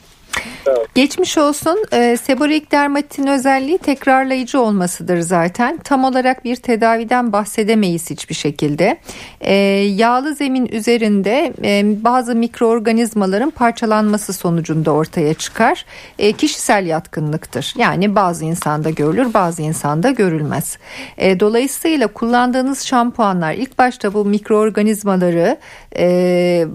Geçmiş 0.94 1.38
olsun. 1.38 1.78
E, 1.92 2.16
seborik 2.16 2.72
dermatitin 2.72 3.26
özelliği 3.26 3.78
tekrarlayıcı 3.78 4.60
olmasıdır 4.60 5.20
zaten. 5.20 5.78
Tam 5.84 6.04
olarak 6.04 6.44
bir 6.44 6.56
tedaviden 6.56 7.32
bahsedemeyiz 7.32 8.10
hiçbir 8.10 8.34
şekilde. 8.34 8.98
E, 9.40 9.54
yağlı 9.54 10.34
zemin 10.34 10.66
üzerinde 10.66 11.52
e, 11.64 12.04
bazı 12.04 12.34
mikroorganizmaların 12.34 13.50
parçalanması 13.50 14.32
sonucunda 14.32 14.90
ortaya 14.90 15.34
çıkar. 15.34 15.84
E, 16.18 16.32
kişisel 16.32 16.86
yatkınlıktır. 16.86 17.74
Yani 17.78 18.16
bazı 18.16 18.44
insanda 18.44 18.90
görülür 18.90 19.34
bazı 19.34 19.62
insanda 19.62 20.10
görülmez. 20.10 20.78
E, 21.18 21.40
dolayısıyla 21.40 22.06
kullandığınız 22.06 22.86
şampuanlar 22.86 23.52
ilk 23.52 23.78
başta 23.78 24.14
bu 24.14 24.24
mikroorganizmaları 24.24 25.58
e, 25.96 26.66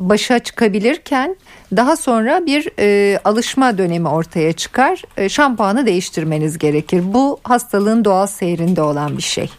başa 0.00 0.38
çıkabilirken 0.38 1.36
daha 1.76 1.96
sonra 1.96 2.46
bir 2.46 2.68
e, 2.78 3.18
alışma 3.24 3.78
dönemi 3.78 4.08
ortaya 4.08 4.52
çıkar. 4.52 5.02
E, 5.16 5.28
şampuanı 5.28 5.86
değiştirmeniz 5.86 6.58
gerekir. 6.58 7.02
Bu 7.14 7.40
hastalığın 7.42 8.04
doğal 8.04 8.26
seyrinde 8.26 8.82
olan 8.82 9.16
bir 9.16 9.22
şey. 9.22 9.50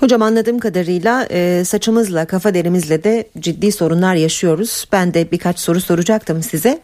Hocam 0.00 0.22
anladığım 0.22 0.58
kadarıyla 0.58 1.26
e, 1.30 1.64
saçımızla 1.64 2.24
kafa 2.24 2.54
derimizle 2.54 3.04
de 3.04 3.28
ciddi 3.38 3.72
sorunlar 3.72 4.14
yaşıyoruz. 4.14 4.88
Ben 4.92 5.14
de 5.14 5.30
birkaç 5.30 5.58
soru 5.58 5.80
soracaktım 5.80 6.42
size. 6.42 6.80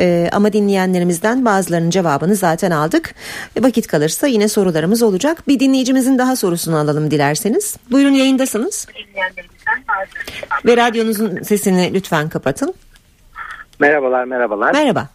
E, 0.00 0.28
ama 0.32 0.52
dinleyenlerimizden 0.52 1.44
bazılarının 1.44 1.90
cevabını 1.90 2.34
zaten 2.34 2.70
aldık. 2.70 3.14
E, 3.56 3.62
vakit 3.62 3.86
kalırsa 3.86 4.26
yine 4.26 4.48
sorularımız 4.48 5.02
olacak. 5.02 5.48
Bir 5.48 5.60
dinleyicimizin 5.60 6.18
daha 6.18 6.36
sorusunu 6.36 6.76
alalım 6.76 7.10
dilerseniz. 7.10 7.76
Buyurun 7.90 8.12
yayındasınız. 8.12 8.86
Ve 10.66 10.76
radyonuzun 10.76 11.42
sesini 11.42 11.94
lütfen 11.94 12.28
kapatın. 12.28 12.74
Merhabalar 13.80 14.24
merhabalar. 14.24 14.72
Merhaba. 14.72 15.08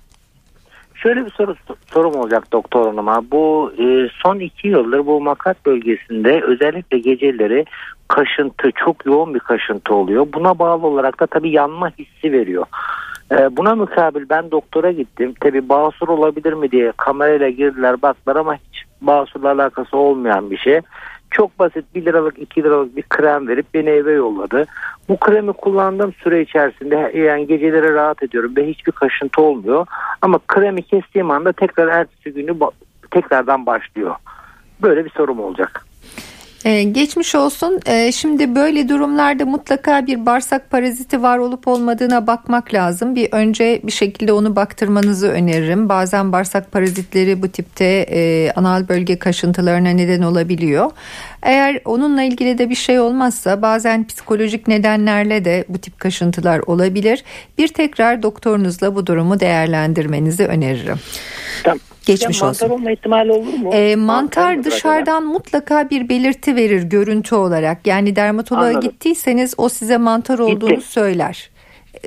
Şöyle 0.95 1.25
bir 1.25 1.31
soru 1.31 1.55
sorum 1.93 2.15
olacak 2.15 2.51
doktor 2.51 2.87
hanıma. 2.87 3.23
Bu 3.31 3.73
e, 3.79 4.09
son 4.23 4.39
iki 4.39 4.67
yıldır 4.67 5.05
bu 5.05 5.21
makat 5.21 5.65
bölgesinde 5.65 6.41
özellikle 6.41 6.99
geceleri 6.99 7.65
kaşıntı 8.07 8.71
çok 8.85 9.05
yoğun 9.05 9.33
bir 9.33 9.39
kaşıntı 9.39 9.93
oluyor. 9.93 10.27
Buna 10.33 10.59
bağlı 10.59 10.87
olarak 10.87 11.19
da 11.19 11.27
tabii 11.27 11.51
yanma 11.51 11.89
hissi 11.89 12.31
veriyor. 12.31 12.65
E, 13.31 13.57
buna 13.57 13.75
mukabil 13.75 14.29
ben 14.29 14.51
doktora 14.51 14.91
gittim. 14.91 15.33
Tabii 15.39 15.69
basur 15.69 16.07
olabilir 16.07 16.53
mi 16.53 16.71
diye 16.71 16.93
kamerayla 16.97 17.49
girdiler 17.49 18.01
baktılar 18.01 18.35
ama 18.35 18.55
hiç 18.55 18.83
basurla 19.01 19.51
alakası 19.51 19.97
olmayan 19.97 20.51
bir 20.51 20.57
şey. 20.57 20.79
Çok 21.31 21.59
basit 21.59 21.85
1 21.95 22.05
liralık 22.05 22.39
2 22.39 22.63
liralık 22.63 22.95
bir 22.95 23.01
krem 23.01 23.47
verip 23.47 23.65
beni 23.73 23.89
eve 23.89 24.11
yolladı. 24.11 24.65
Bu 25.09 25.17
kremi 25.17 25.53
kullandığım 25.53 26.13
süre 26.13 26.41
içerisinde 26.41 27.11
yani 27.17 27.47
geceleri 27.47 27.93
rahat 27.93 28.23
ediyorum 28.23 28.55
ve 28.55 28.67
hiçbir 28.67 28.91
kaşıntı 28.91 29.41
olmuyor. 29.41 29.85
Ama 30.21 30.39
kremi 30.47 30.83
kestiğim 30.83 31.31
anda 31.31 31.51
tekrar 31.51 31.87
ertesi 31.87 32.33
günü 32.33 32.55
tekrardan 33.11 33.65
başlıyor. 33.65 34.15
Böyle 34.81 35.05
bir 35.05 35.09
sorum 35.09 35.39
olacak. 35.39 35.85
Ee, 36.65 36.83
geçmiş 36.83 37.35
olsun. 37.35 37.79
Ee, 37.85 38.11
şimdi 38.11 38.55
böyle 38.55 38.89
durumlarda 38.89 39.45
mutlaka 39.45 40.07
bir 40.07 40.25
bağırsak 40.25 40.69
paraziti 40.69 41.21
var 41.21 41.37
olup 41.37 41.67
olmadığına 41.67 42.27
bakmak 42.27 42.73
lazım. 42.73 43.15
Bir 43.15 43.29
önce 43.31 43.81
bir 43.83 43.91
şekilde 43.91 44.33
onu 44.33 44.55
baktırmanızı 44.55 45.27
öneririm. 45.27 45.89
Bazen 45.89 46.31
bağırsak 46.31 46.71
parazitleri 46.71 47.41
bu 47.41 47.47
tipte 47.47 47.85
e, 48.11 48.51
anal 48.55 48.89
bölge 48.89 49.19
kaşıntılarına 49.19 49.89
neden 49.89 50.21
olabiliyor. 50.21 50.91
Eğer 51.43 51.81
onunla 51.85 52.23
ilgili 52.23 52.57
de 52.57 52.69
bir 52.69 52.75
şey 52.75 52.99
olmazsa 52.99 53.61
bazen 53.61 54.07
psikolojik 54.07 54.67
nedenlerle 54.67 55.45
de 55.45 55.65
bu 55.69 55.77
tip 55.77 55.99
kaşıntılar 55.99 56.59
olabilir. 56.59 57.23
Bir 57.57 57.67
tekrar 57.67 58.23
doktorunuzla 58.23 58.95
bu 58.95 59.07
durumu 59.07 59.39
değerlendirmenizi 59.39 60.45
öneririm. 60.45 60.99
Tamam. 61.63 61.90
Geçmiş 62.05 62.41
Ya 62.41 62.47
olsun. 62.49 62.67
mantar 62.67 62.79
olma 62.79 62.91
ihtimali 62.91 63.31
olur 63.31 63.53
mu? 63.53 63.73
E, 63.73 63.95
mantar 63.95 64.55
mıdır 64.55 64.71
dışarıdan 64.71 65.23
mutlaka 65.25 65.89
bir 65.89 66.09
belirti 66.09 66.55
verir 66.55 66.83
görüntü 66.83 67.35
olarak. 67.35 67.87
Yani 67.87 68.15
dermatoloğa 68.15 68.63
Anladım. 68.63 68.81
gittiyseniz 68.81 69.53
o 69.57 69.69
size 69.69 69.97
mantar 69.97 70.39
olduğunu 70.39 70.69
Gitti. 70.75 70.87
söyler. 70.87 71.49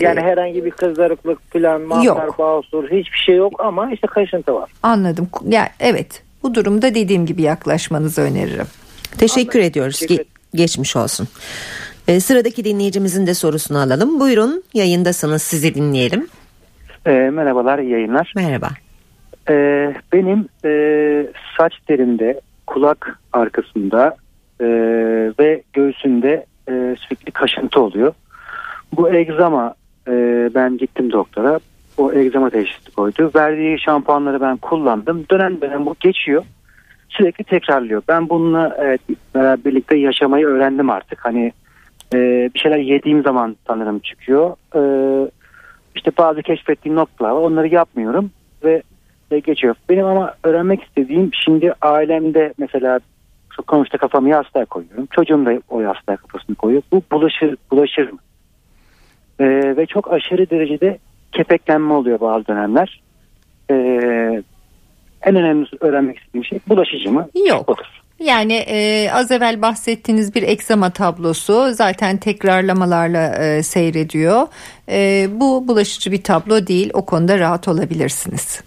Yani 0.01 0.21
herhangi 0.21 0.65
bir 0.65 0.71
kızarıklık 0.71 1.53
falan 1.53 1.81
mantar, 1.81 2.05
Yok. 2.05 2.39
basur 2.39 2.85
hiçbir 2.85 3.19
şey 3.27 3.37
yok 3.37 3.61
ama 3.61 3.91
işte 3.93 4.07
kaşıntı 4.07 4.55
var. 4.55 4.71
Anladım. 4.83 5.29
Ya 5.49 5.69
evet. 5.81 6.23
Bu 6.43 6.55
durumda 6.55 6.95
dediğim 6.95 7.27
gibi 7.27 7.43
yaklaşmanızı 7.43 8.23
öneririm. 8.23 8.67
Teşekkür 9.19 9.59
ediyoruz. 9.59 9.99
Teşekkür 10.01 10.25
Ge- 10.25 10.27
geçmiş 10.55 10.97
olsun. 10.97 11.29
E, 12.09 12.21
sıradaki 12.21 12.65
dinleyicimizin 12.65 13.27
de 13.27 13.35
sorusunu 13.35 13.79
alalım. 13.79 14.21
Buyurun 14.21 14.65
yayındasınız 14.75 15.43
sizi 15.43 15.75
dinleyelim. 15.75 16.29
E, 17.07 17.11
merhabalar 17.11 17.79
iyi 17.79 17.91
yayınlar. 17.91 18.33
Merhaba. 18.37 18.69
E, 19.49 19.55
benim 20.13 20.49
e, 20.65 21.27
saç 21.59 21.73
terimde, 21.87 22.41
kulak 22.67 23.19
arkasında 23.33 24.17
e, 24.61 24.67
ve 25.39 25.63
göğsünde 25.73 26.47
e, 26.69 26.97
sürekli 26.99 27.33
kaşıntı 27.33 27.81
oluyor. 27.81 28.15
Bu 28.93 29.15
egzama 29.15 29.75
e, 30.09 30.13
ben 30.55 30.79
gittim 30.79 31.13
doktora. 31.13 31.61
O 31.99 32.13
egzama 32.13 32.51
teşhisi 32.51 32.91
koydu. 32.91 33.31
Verdiği 33.35 33.81
şampuanları 33.81 34.41
ben 34.41 34.57
kullandım. 34.57 35.25
Dönem 35.31 35.61
dönem 35.61 35.87
bu 35.87 35.97
geçiyor. 36.01 36.45
Sürekli 37.09 37.45
tekrarlıyor. 37.45 38.03
Ben 38.09 38.29
bununla 38.29 38.77
evet, 38.79 39.01
birlikte 39.65 39.97
yaşamayı 39.97 40.47
öğrendim 40.47 40.91
artık. 40.91 41.25
Hani 41.25 41.53
e, 42.15 42.51
bir 42.55 42.59
şeyler 42.59 42.79
yediğim 42.79 43.23
zaman 43.23 43.57
sanırım 43.67 43.99
çıkıyor. 43.99 44.57
E, 44.75 44.81
işte 45.95 46.13
bazı 46.19 46.43
keşfettiğim 46.43 46.97
noktalar 46.97 47.31
var. 47.31 47.41
Onları 47.41 47.69
yapmıyorum 47.69 48.31
ve 48.65 48.83
e, 49.31 49.39
geçiyor. 49.39 49.75
Benim 49.89 50.07
ama 50.07 50.35
öğrenmek 50.45 50.83
istediğim 50.83 51.31
şimdi 51.45 51.73
ailemde 51.83 52.55
mesela 52.59 53.01
sonuçta 53.71 53.99
kafamı 53.99 54.29
yastığa 54.29 54.65
koyuyorum. 54.65 55.07
Çocuğum 55.11 55.47
da 55.47 55.61
o 55.69 55.81
yastığa 55.81 56.17
kafasını 56.17 56.57
koyuyor. 56.57 56.83
Bu 56.93 57.03
bulaşır, 57.13 57.57
bulaşır 57.71 58.11
mı? 58.11 58.19
E, 59.39 59.45
ve 59.77 59.87
çok 59.87 60.13
aşırı 60.13 60.51
derecede 60.51 60.99
kepeklenme 61.33 61.93
oluyor 61.93 62.21
bazı 62.21 62.47
dönemler. 62.47 63.03
E, 63.71 63.75
en 65.23 65.37
önemli 65.37 65.67
öğrenmek 65.81 66.19
istediğim 66.19 66.45
şey 66.45 66.59
bulaşıcı 66.69 67.13
mı? 67.13 67.29
Yok. 67.49 67.69
Odur. 67.69 68.05
Yani 68.19 68.55
e, 68.55 69.11
az 69.13 69.31
evvel 69.31 69.63
bahsettiğiniz 69.63 70.35
bir 70.35 70.43
egzama 70.43 70.91
tablosu 70.91 71.73
zaten 71.73 72.17
tekrarlamalarla 72.17 73.45
e, 73.45 73.63
seyrediyor. 73.63 74.47
E, 74.89 75.27
bu 75.31 75.69
bulaşıcı 75.69 76.13
bir 76.13 76.23
tablo 76.23 76.67
değil. 76.67 76.91
O 76.95 77.05
konuda 77.05 77.39
rahat 77.39 77.69
olabilirsiniz. 77.69 78.65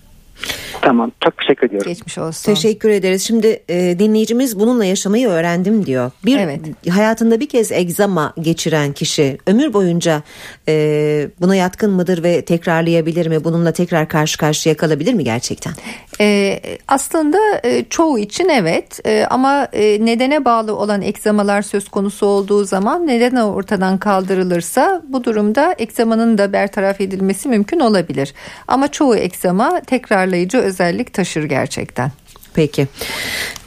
Tamam 0.82 1.12
çok 1.24 1.38
teşekkür 1.38 1.68
ediyorum. 1.68 1.92
Geçmiş 1.92 2.18
olsun. 2.18 2.54
Teşekkür 2.54 2.90
ederiz. 2.90 3.28
Şimdi 3.28 3.64
e, 3.70 4.00
dinleyicimiz 4.00 4.60
bununla 4.60 4.86
yaşamayı 4.86 5.28
öğrendim 5.28 5.86
diyor. 5.86 6.12
Bir 6.26 6.40
Evet. 6.40 6.62
hayatında 6.90 7.40
bir 7.40 7.50
kez 7.50 7.72
egzama 7.72 8.34
geçiren 8.42 8.94
kişi 8.94 9.38
ömür 9.48 9.74
boyunca 9.74 10.24
e, 10.68 11.30
buna 11.42 11.56
yatkın 11.56 11.92
mıdır 11.92 12.24
ve 12.24 12.46
tekrarlayabilir 12.46 13.28
mi? 13.28 13.44
Bununla 13.44 13.72
tekrar 13.72 14.08
karşı 14.08 14.38
karşıya 14.38 14.78
kalabilir 14.78 15.14
mi 15.14 15.24
gerçekten? 15.24 15.74
Ee, 16.22 16.60
aslında 16.88 17.38
e, 17.64 17.86
çoğu 17.90 18.20
için 18.20 18.50
evet 18.50 19.00
Ee, 19.06 19.26
ama 19.30 19.68
e, 19.74 20.06
nedene 20.06 20.46
bağlı 20.46 20.76
olan 20.76 21.02
egzamalar 21.02 21.62
söz 21.62 21.90
konusu 21.90 22.26
olduğu 22.26 22.66
zaman 22.66 23.08
neden 23.08 23.36
ortadan 23.36 23.98
kaldırılırsa 23.98 25.02
bu 25.08 25.24
durumda 25.24 25.76
egzamanın 25.78 26.38
da 26.38 26.54
bertaraf 26.54 27.02
edilmesi 27.02 27.50
mümkün 27.50 27.80
olabilir. 27.80 28.34
Ama 28.68 28.88
çoğu 28.88 29.16
egzama 29.16 29.82
tekrarlayıcı 29.82 30.58
özellik 30.58 31.14
taşır 31.14 31.44
gerçekten. 31.44 32.12
Peki. 32.54 32.88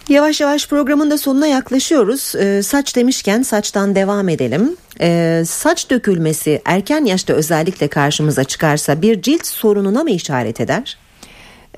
Yavaş 0.09 0.41
yavaş 0.41 0.69
programın 0.69 1.11
da 1.11 1.19
sonuna 1.19 1.47
yaklaşıyoruz. 1.47 2.35
Ee, 2.35 2.63
saç 2.63 2.97
demişken 2.97 3.43
saçtan 3.43 3.95
devam 3.95 4.29
edelim. 4.29 4.77
Ee, 5.01 5.43
saç 5.47 5.91
dökülmesi 5.91 6.63
erken 6.65 7.05
yaşta 7.05 7.33
özellikle 7.33 7.89
karşımıza 7.89 8.45
çıkarsa 8.45 9.03
bir 9.03 9.23
cilt 9.23 9.47
sorununa 9.47 10.03
mı 10.03 10.11
işaret 10.11 10.61
eder? 10.61 10.99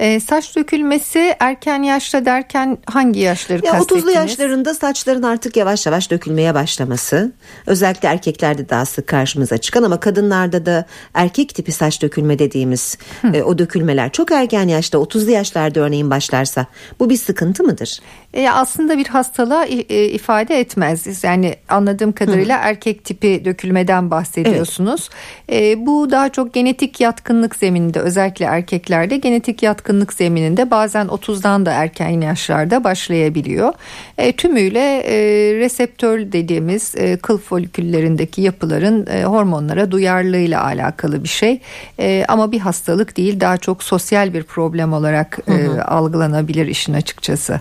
Ee, 0.03 0.21
saç 0.21 0.57
dökülmesi 0.57 1.35
erken 1.41 1.83
yaşta 1.83 2.25
derken 2.25 2.79
hangi 2.87 3.21
yaşları 3.21 3.67
Ya 3.67 3.73
30'lu 3.73 3.79
kastettiniz? 3.79 4.15
yaşlarında 4.15 4.75
saçların 4.75 5.23
artık 5.23 5.57
yavaş 5.57 5.87
yavaş 5.87 6.11
dökülmeye 6.11 6.55
başlaması. 6.55 7.33
Özellikle 7.67 8.09
erkeklerde 8.09 8.69
daha 8.69 8.85
sık 8.85 9.07
karşımıza 9.07 9.59
çıkan 9.59 9.83
ama 9.83 10.01
kadınlarda 10.01 10.67
da 10.67 10.85
erkek 11.15 11.55
tipi 11.55 11.73
saç 11.73 12.03
dökülme 12.03 12.39
dediğimiz 12.39 12.99
e, 13.35 13.43
o 13.43 13.59
dökülmeler 13.59 14.13
çok 14.13 14.33
erken 14.33 14.69
yaşta 14.69 14.99
30'lu 14.99 15.31
yaşlarda 15.31 15.81
örneğin 15.81 16.11
başlarsa 16.11 16.67
bu 17.01 17.11
bir 17.11 17.17
sıkıntı 17.17 17.65
mıdır? 17.65 17.99
E, 18.35 18.51
aslında 18.51 18.99
bir 18.99 19.07
hastalığa 19.07 19.65
e, 19.65 20.05
ifade 20.05 20.61
etmez. 20.61 21.25
Yani 21.25 21.57
anladığım 21.69 22.13
kadarıyla 22.13 22.59
erkek 22.59 23.05
tipi 23.05 23.43
dökülmeden 23.45 24.11
bahsediyorsunuz. 24.11 25.11
E, 25.53 25.87
bu 25.87 26.11
daha 26.11 26.29
çok 26.29 26.55
genetik 26.55 27.01
yatkınlık 27.01 27.57
zemininde 27.57 28.01
özellikle 28.01 28.45
erkeklerde 28.45 29.17
genetik 29.17 29.63
yatkınlık 29.63 29.92
zemininde 30.13 30.71
bazen 30.71 31.07
30'dan 31.07 31.67
da 31.67 31.73
erken 31.73 32.21
yaşlarda 32.21 32.85
başlayabiliyor. 32.85 33.73
E, 34.19 34.33
tümüyle 34.33 34.99
e, 34.99 35.15
reseptör 35.55 36.33
dediğimiz 36.33 36.95
e, 36.97 37.17
kıl 37.17 37.39
foliküllerindeki 37.39 38.43
yapıların 38.43 39.07
e, 39.07 39.25
hormonlara 39.25 39.91
duyarlılığıyla 39.91 40.65
alakalı 40.65 41.25
bir 41.25 41.29
şey. 41.29 41.61
E, 41.99 42.25
ama 42.29 42.53
bir 42.53 42.61
hastalık 42.61 43.17
değil 43.17 43.41
daha 43.41 43.57
çok 43.57 43.83
sosyal 43.83 44.35
bir 44.35 44.43
problem 44.43 44.93
olarak 44.93 45.39
e, 45.49 45.81
algılanabilir 45.81 46.67
işin 46.67 46.93
açıkçası. 46.93 47.61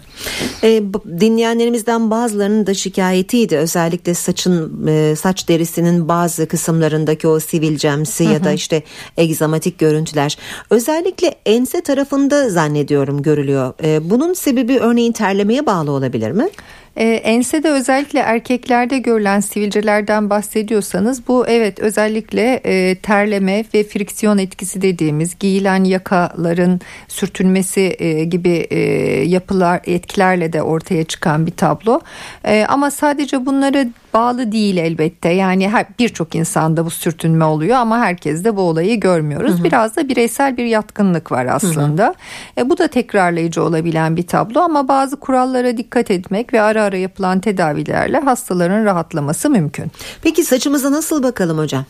E, 0.63 0.83
dinleyenlerimizden 1.19 2.11
bazılarının 2.11 2.67
da 2.67 2.73
şikayetiydi. 2.73 3.57
Özellikle 3.57 4.13
saçın 4.13 4.87
e, 4.87 5.15
saç 5.15 5.47
derisinin 5.47 6.07
bazı 6.07 6.47
kısımlarındaki 6.47 7.27
o 7.27 7.39
sivilcemsi 7.39 8.23
ya 8.23 8.43
da 8.43 8.51
işte 8.51 8.83
egzamatik 9.17 9.79
görüntüler. 9.79 10.37
Özellikle 10.69 11.35
ense 11.45 11.81
tarafında 12.11 12.49
zannediyorum 12.49 13.21
görülüyor. 13.21 13.73
E, 13.83 14.09
bunun 14.09 14.33
sebebi 14.33 14.79
örneğin 14.79 15.11
terlemeye 15.11 15.65
bağlı 15.65 15.91
olabilir 15.91 16.31
mi? 16.31 16.49
E, 16.95 17.05
ensede 17.05 17.69
özellikle 17.69 18.19
erkeklerde 18.19 18.97
görülen 18.97 19.39
sivilcelerden 19.39 20.29
bahsediyorsanız 20.29 21.27
bu 21.27 21.47
evet 21.47 21.79
özellikle 21.79 22.61
e, 22.63 22.95
terleme 22.95 23.65
ve 23.73 23.83
friksiyon 23.83 24.37
etkisi 24.37 24.81
dediğimiz 24.81 25.39
giyilen 25.39 25.83
yakaların 25.83 26.79
sürtünmesi 27.07 27.95
e, 27.99 28.23
gibi 28.23 28.67
e, 28.69 28.79
yapılar 29.23 29.81
etkilerle 29.85 30.53
de 30.53 30.61
ortaya 30.61 31.03
çıkan 31.03 31.45
bir 31.45 31.51
tablo. 31.51 32.01
E, 32.45 32.65
ama 32.69 32.91
sadece 32.91 33.45
bunlara 33.45 33.85
bağlı 34.13 34.51
değil 34.51 34.77
elbette. 34.77 35.29
Yani 35.29 35.71
birçok 35.99 36.35
insanda 36.35 36.85
bu 36.85 36.89
sürtünme 36.89 37.45
oluyor 37.45 37.77
ama 37.77 37.99
herkes 37.99 38.43
de 38.43 38.55
bu 38.55 38.61
olayı 38.61 38.99
görmüyoruz. 38.99 39.63
Biraz 39.63 39.95
da 39.95 40.09
bireysel 40.09 40.57
bir 40.57 40.65
yatkınlık 40.65 41.31
var 41.31 41.45
aslında. 41.45 42.15
E, 42.57 42.69
bu 42.69 42.77
da 42.77 42.87
tekrarlayıcı 42.87 43.63
olabilen 43.63 44.17
bir 44.17 44.27
tablo 44.27 44.59
ama 44.59 44.87
bazı 44.87 45.19
kurallara 45.19 45.77
dikkat 45.77 46.11
etmek 46.11 46.53
ve 46.53 46.61
ara 46.61 46.83
ara 46.83 46.97
yapılan 46.97 47.39
tedavilerle 47.39 48.19
hastaların 48.19 48.85
rahatlaması 48.85 49.49
mümkün. 49.49 49.91
Peki 50.21 50.43
saçımıza 50.43 50.91
nasıl 50.91 51.23
bakalım 51.23 51.57
hocam? 51.57 51.85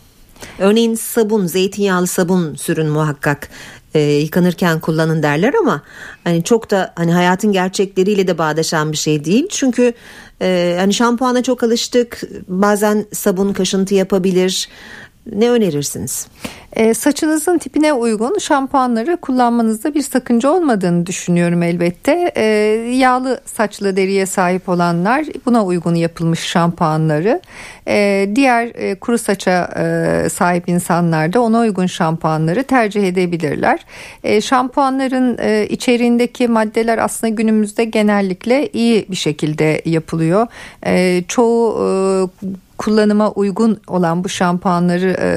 Örneğin 0.58 0.94
sabun, 0.94 1.46
zeytinyağlı 1.46 2.06
sabun 2.06 2.54
sürün 2.54 2.88
muhakkak. 2.88 3.48
E, 3.94 4.00
yıkanırken 4.00 4.80
kullanın 4.80 5.22
derler 5.22 5.54
ama 5.54 5.82
hani 6.24 6.44
çok 6.44 6.70
da 6.70 6.92
hani 6.96 7.12
hayatın 7.12 7.52
gerçekleriyle 7.52 8.26
de 8.26 8.38
bağdaşan 8.38 8.92
bir 8.92 8.96
şey 8.96 9.24
değil. 9.24 9.46
Çünkü 9.50 9.92
e, 10.42 10.76
hani 10.78 10.94
şampuana 10.94 11.42
çok 11.42 11.62
alıştık. 11.62 12.20
Bazen 12.48 13.06
sabun 13.12 13.52
kaşıntı 13.52 13.94
yapabilir. 13.94 14.68
Ne 15.26 15.50
önerirsiniz? 15.50 16.26
E, 16.72 16.94
saçınızın 16.94 17.58
tipine 17.58 17.92
uygun 17.92 18.38
şampuanları 18.38 19.16
kullanmanızda 19.16 19.94
bir 19.94 20.02
sakınca 20.02 20.50
olmadığını 20.50 21.06
düşünüyorum 21.06 21.62
elbette. 21.62 22.32
E, 22.36 22.44
yağlı 22.94 23.40
saçlı 23.44 23.96
deriye 23.96 24.26
sahip 24.26 24.68
olanlar 24.68 25.26
buna 25.46 25.64
uygun 25.64 25.94
yapılmış 25.94 26.40
şampuanları. 26.40 27.40
E, 27.88 28.28
diğer 28.34 28.66
e, 28.74 28.94
kuru 28.94 29.18
saça 29.18 29.70
e, 29.76 30.28
sahip 30.28 30.68
insanlar 30.68 31.32
da 31.32 31.40
ona 31.40 31.60
uygun 31.60 31.86
şampuanları 31.86 32.64
tercih 32.64 33.08
edebilirler. 33.08 33.86
E, 34.24 34.40
şampuanların 34.40 35.38
e, 35.40 35.66
içeriğindeki 35.68 36.48
maddeler 36.48 36.98
aslında 36.98 37.34
günümüzde 37.34 37.84
genellikle 37.84 38.68
iyi 38.72 39.06
bir 39.10 39.16
şekilde 39.16 39.82
yapılıyor. 39.84 40.46
E, 40.86 41.22
çoğu 41.28 41.78
e, 42.42 42.71
kullanıma 42.84 43.30
uygun 43.30 43.80
olan 43.86 44.24
bu 44.24 44.28
şampuanları 44.28 45.16
e, 45.20 45.30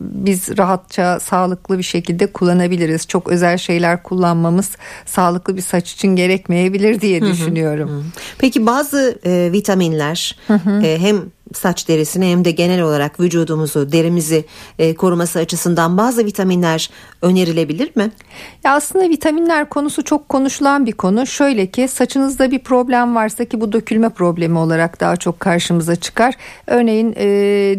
biz 0.00 0.58
rahatça 0.58 1.20
sağlıklı 1.20 1.78
bir 1.78 1.82
şekilde 1.82 2.26
kullanabiliriz. 2.26 3.08
Çok 3.08 3.28
özel 3.28 3.58
şeyler 3.58 4.02
kullanmamız 4.02 4.70
sağlıklı 5.06 5.56
bir 5.56 5.62
saç 5.62 5.92
için 5.92 6.08
gerekmeyebilir 6.08 7.00
diye 7.00 7.22
düşünüyorum. 7.22 8.06
Peki 8.38 8.66
bazı 8.66 9.18
e, 9.24 9.52
vitaminler 9.52 10.36
e, 10.82 10.98
hem 11.00 11.16
saç 11.54 11.88
derisini 11.88 12.30
hem 12.30 12.44
de 12.44 12.50
genel 12.50 12.82
olarak 12.82 13.20
vücudumuzu, 13.20 13.92
derimizi 13.92 14.44
e, 14.78 14.94
koruması 14.94 15.38
açısından 15.38 15.98
bazı 15.98 16.24
vitaminler 16.24 16.90
önerilebilir 17.22 17.96
mi? 17.96 18.10
Ya 18.64 18.74
aslında 18.74 19.08
vitaminler 19.08 19.68
konusu 19.68 20.04
çok 20.04 20.28
konuşulan 20.28 20.86
bir 20.86 20.92
konu. 20.92 21.26
Şöyle 21.26 21.66
ki 21.66 21.88
saçınızda 21.88 22.50
bir 22.50 22.58
problem 22.58 23.14
varsa 23.14 23.44
ki 23.44 23.60
bu 23.60 23.72
dökülme 23.72 24.08
problemi 24.08 24.58
olarak 24.58 25.00
daha 25.00 25.16
çok 25.16 25.40
karşımıza 25.40 25.96
çıkar. 25.96 26.34
Örneğin 26.66 27.14
e, 27.16 27.26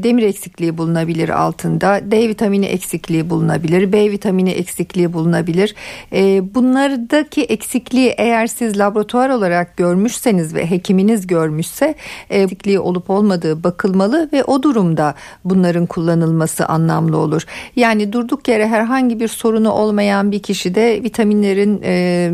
demir 0.03 0.23
eksikliği 0.23 0.77
bulunabilir 0.77 1.29
altında, 1.29 2.01
D 2.11 2.29
vitamini 2.29 2.65
eksikliği 2.65 3.29
bulunabilir, 3.29 3.93
B 3.93 4.11
vitamini 4.11 4.51
eksikliği 4.51 5.13
bulunabilir. 5.13 5.75
E, 6.13 6.55
bunlardaki 6.55 7.43
eksikliği 7.43 8.15
eğer 8.17 8.47
siz 8.47 8.79
laboratuvar 8.79 9.29
olarak 9.29 9.77
görmüşseniz 9.77 10.55
ve 10.55 10.69
hekiminiz 10.69 11.27
görmüşse 11.27 11.95
e, 12.29 12.41
eksikliği 12.41 12.79
olup 12.79 13.09
olmadığı 13.09 13.60
bakılmalı 13.63 14.29
ve 14.33 14.43
o 14.43 14.63
durumda 14.63 15.15
bunların 15.45 15.85
kullanılması 15.85 16.65
anlamlı 16.65 17.17
olur. 17.17 17.45
Yani 17.75 18.13
durduk 18.13 18.47
yere 18.47 18.67
herhangi 18.67 19.19
bir 19.19 19.27
sorunu 19.27 19.71
olmayan 19.71 20.31
bir 20.31 20.39
kişide 20.39 21.03
vitaminlerin 21.03 21.81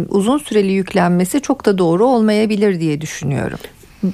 uzun 0.10 0.38
süreli 0.38 0.72
yüklenmesi 0.72 1.42
çok 1.42 1.66
da 1.66 1.78
doğru 1.78 2.06
olmayabilir 2.06 2.80
diye 2.80 3.02
düşünüyorum. 3.02 3.60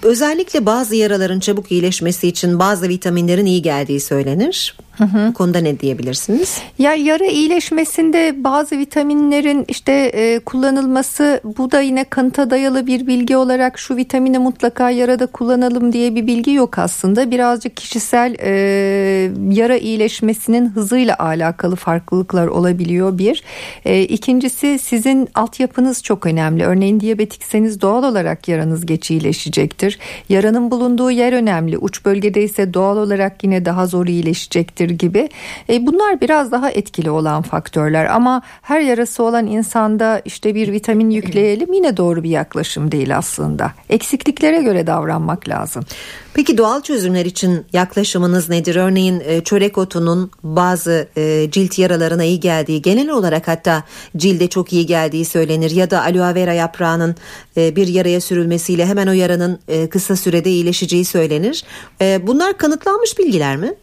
Özellikle 0.03 0.65
bazı 0.65 0.95
yaraların 0.95 1.39
çabuk 1.39 1.71
iyileşmesi 1.71 2.27
için 2.27 2.59
bazı 2.59 2.89
vitaminlerin 2.89 3.45
iyi 3.45 3.61
geldiği 3.61 3.99
söylenir. 3.99 4.75
Bu 4.99 5.33
konuda 5.33 5.59
ne 5.59 5.79
diyebilirsiniz? 5.79 6.61
Ya 6.79 6.93
yara 6.93 7.25
iyileşmesinde 7.25 8.43
bazı 8.43 8.77
vitaminlerin 8.77 9.65
işte 9.67 9.91
e, 9.91 10.39
kullanılması 10.39 11.41
bu 11.57 11.71
da 11.71 11.81
yine 11.81 12.03
kanıta 12.03 12.49
dayalı 12.49 12.87
bir 12.87 13.07
bilgi 13.07 13.37
olarak 13.37 13.79
şu 13.79 13.95
vitamini 13.95 14.39
mutlaka 14.39 14.89
yarada 14.89 15.25
kullanalım 15.25 15.93
diye 15.93 16.15
bir 16.15 16.27
bilgi 16.27 16.51
yok 16.51 16.77
aslında. 16.77 17.31
Birazcık 17.31 17.77
kişisel 17.77 18.35
e, 18.39 18.51
yara 19.49 19.77
iyileşmesinin 19.77 20.69
hızıyla 20.69 21.15
alakalı 21.19 21.75
farklılıklar 21.75 22.47
olabiliyor 22.47 23.17
bir. 23.17 23.43
E, 23.85 24.01
ikincisi 24.01 24.79
sizin 24.79 25.29
altyapınız 25.35 26.03
çok 26.03 26.25
önemli. 26.25 26.65
Örneğin 26.65 26.99
diyabetikseniz 26.99 27.81
doğal 27.81 28.03
olarak 28.03 28.47
yaranız 28.47 28.85
geç 28.85 29.11
iyileşecektir. 29.73 29.99
Yaranın 30.29 30.71
bulunduğu 30.71 31.11
yer 31.11 31.33
önemli. 31.33 31.77
Uç 31.77 32.05
bölgede 32.05 32.43
ise 32.43 32.73
doğal 32.73 32.97
olarak 32.97 33.43
yine 33.43 33.65
daha 33.65 33.87
zor 33.87 34.07
iyileşecektir 34.07 34.89
gibi. 34.89 35.29
E, 35.69 35.87
bunlar 35.87 36.21
biraz 36.21 36.51
daha 36.51 36.69
etkili 36.71 37.09
olan 37.09 37.41
faktörler 37.41 38.05
ama 38.05 38.41
her 38.61 38.79
yarası 38.81 39.23
olan 39.23 39.47
insanda 39.47 40.21
işte 40.25 40.55
bir 40.55 40.71
vitamin 40.71 41.09
yükleyelim 41.09 41.73
yine 41.73 41.97
doğru 41.97 42.23
bir 42.23 42.29
yaklaşım 42.29 42.91
değil 42.91 43.17
aslında. 43.17 43.71
Eksikliklere 43.89 44.61
göre 44.61 44.87
davranmak 44.87 45.49
lazım. 45.49 45.83
Peki 46.33 46.57
doğal 46.57 46.81
çözümler 46.81 47.25
için 47.25 47.65
yaklaşımınız 47.73 48.49
nedir? 48.49 48.75
Örneğin 48.75 49.21
e, 49.25 49.43
çörek 49.43 49.77
otunun 49.77 50.31
bazı 50.43 51.07
e, 51.17 51.51
cilt 51.51 51.79
yaralarına 51.79 52.23
iyi 52.23 52.39
geldiği, 52.39 52.81
genel 52.81 53.09
olarak 53.09 53.47
hatta 53.47 53.83
cilde 54.17 54.47
çok 54.47 54.73
iyi 54.73 54.85
geldiği 54.85 55.25
söylenir 55.25 55.71
ya 55.71 55.91
da 55.91 56.03
aloe 56.03 56.35
vera 56.35 56.53
yaprağının 56.53 57.15
e, 57.57 57.75
bir 57.75 57.87
yaraya 57.87 58.21
sürülmesiyle 58.21 58.85
hemen 58.85 59.07
o 59.07 59.11
yaranın 59.11 59.59
kısa 59.89 60.15
sürede 60.15 60.49
iyileşeceği 60.49 61.05
söylenir. 61.05 61.63
Bunlar 62.01 62.57
kanıtlanmış 62.57 63.19
bilgiler 63.19 63.57
mi? 63.57 63.73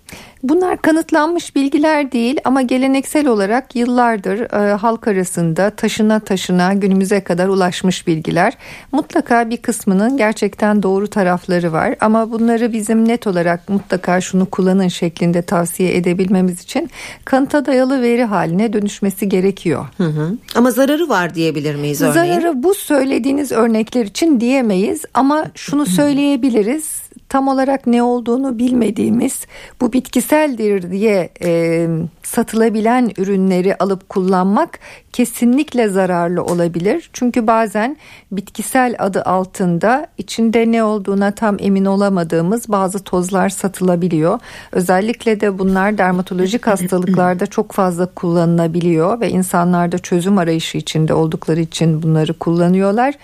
Bunlar 0.42 0.82
kanıtlanmış 0.82 1.56
bilgiler 1.56 2.12
değil 2.12 2.40
ama 2.44 2.62
geleneksel 2.62 3.26
olarak 3.26 3.76
yıllardır 3.76 4.40
e, 4.40 4.74
halk 4.74 5.08
arasında 5.08 5.70
taşına 5.70 6.20
taşına 6.20 6.74
günümüze 6.74 7.20
kadar 7.20 7.48
ulaşmış 7.48 8.06
bilgiler. 8.06 8.56
Mutlaka 8.92 9.50
bir 9.50 9.56
kısmının 9.56 10.16
gerçekten 10.16 10.82
doğru 10.82 11.08
tarafları 11.08 11.72
var 11.72 11.94
ama 12.00 12.32
bunları 12.32 12.72
bizim 12.72 13.08
net 13.08 13.26
olarak 13.26 13.68
mutlaka 13.68 14.20
şunu 14.20 14.46
kullanın 14.46 14.88
şeklinde 14.88 15.42
tavsiye 15.42 15.96
edebilmemiz 15.96 16.62
için 16.62 16.90
kanıta 17.24 17.66
dayalı 17.66 18.02
veri 18.02 18.24
haline 18.24 18.72
dönüşmesi 18.72 19.28
gerekiyor. 19.28 19.86
Hı 19.96 20.04
hı. 20.04 20.36
Ama 20.54 20.70
zararı 20.70 21.08
var 21.08 21.34
diyebilir 21.34 21.74
miyiz 21.74 22.02
örneğin? 22.02 22.40
Zararı 22.40 22.62
bu 22.62 22.74
söylediğiniz 22.74 23.52
örnekler 23.52 24.04
için 24.04 24.40
diyemeyiz 24.40 25.02
ama 25.14 25.44
şunu 25.54 25.86
söyleyebiliriz 25.86 27.09
tam 27.30 27.48
olarak 27.48 27.86
ne 27.86 28.02
olduğunu 28.02 28.58
bilmediğimiz 28.58 29.46
bu 29.80 29.92
bitkiseldir 29.92 30.90
diye 30.90 31.30
e, 31.42 31.88
satılabilen 32.22 33.10
ürünleri 33.18 33.76
alıp 33.76 34.08
kullanmak 34.08 34.78
kesinlikle 35.12 35.88
zararlı 35.88 36.44
olabilir. 36.44 37.10
Çünkü 37.12 37.46
bazen 37.46 37.96
bitkisel 38.32 38.94
adı 38.98 39.22
altında 39.22 40.06
içinde 40.18 40.72
ne 40.72 40.82
olduğuna 40.82 41.30
tam 41.30 41.56
emin 41.60 41.84
olamadığımız 41.84 42.68
bazı 42.68 43.04
tozlar 43.04 43.48
satılabiliyor. 43.48 44.38
Özellikle 44.72 45.40
de 45.40 45.58
bunlar 45.58 45.98
dermatolojik 45.98 46.66
hastalıklarda 46.66 47.46
çok 47.46 47.72
fazla 47.72 48.06
kullanılabiliyor 48.06 49.20
ve 49.20 49.30
insanlarda 49.30 49.98
çözüm 49.98 50.38
arayışı 50.38 50.78
içinde 50.78 51.14
oldukları 51.14 51.60
için 51.60 52.02
bunları 52.02 52.32
kullanıyorlar 52.32 53.14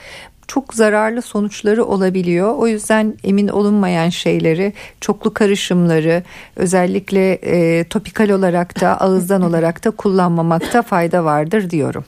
çok 0.49 0.75
zararlı 0.75 1.23
sonuçları 1.23 1.85
olabiliyor. 1.85 2.55
O 2.55 2.67
yüzden 2.67 3.15
emin 3.25 3.49
olunmayan 3.49 4.09
şeyleri, 4.09 4.73
çoklu 5.01 5.35
karışımları 5.35 6.23
özellikle 6.57 7.33
e, 7.33 7.85
topikal 7.85 8.29
olarak 8.29 8.81
da 8.81 9.01
ağızdan 9.01 9.43
olarak 9.43 9.85
da 9.85 9.91
kullanmamakta 9.91 10.83
fayda 10.83 11.25
vardır 11.25 11.71
diyorum. 11.71 12.05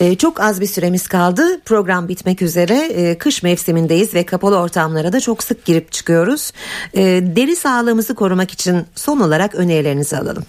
Ee, 0.00 0.14
çok 0.14 0.40
az 0.40 0.60
bir 0.60 0.66
süremiz 0.66 1.08
kaldı. 1.08 1.60
Program 1.64 2.08
bitmek 2.08 2.42
üzere. 2.42 2.74
Ee, 2.74 3.18
kış 3.18 3.42
mevsimindeyiz 3.42 4.14
ve 4.14 4.26
kapalı 4.26 4.58
ortamlara 4.58 5.12
da 5.12 5.20
çok 5.20 5.42
sık 5.42 5.64
girip 5.64 5.92
çıkıyoruz. 5.92 6.52
Ee, 6.94 7.22
deri 7.36 7.56
sağlığımızı 7.56 8.14
korumak 8.14 8.50
için 8.50 8.86
son 8.94 9.20
olarak 9.20 9.54
önerilerinizi 9.54 10.16
alalım. 10.16 10.44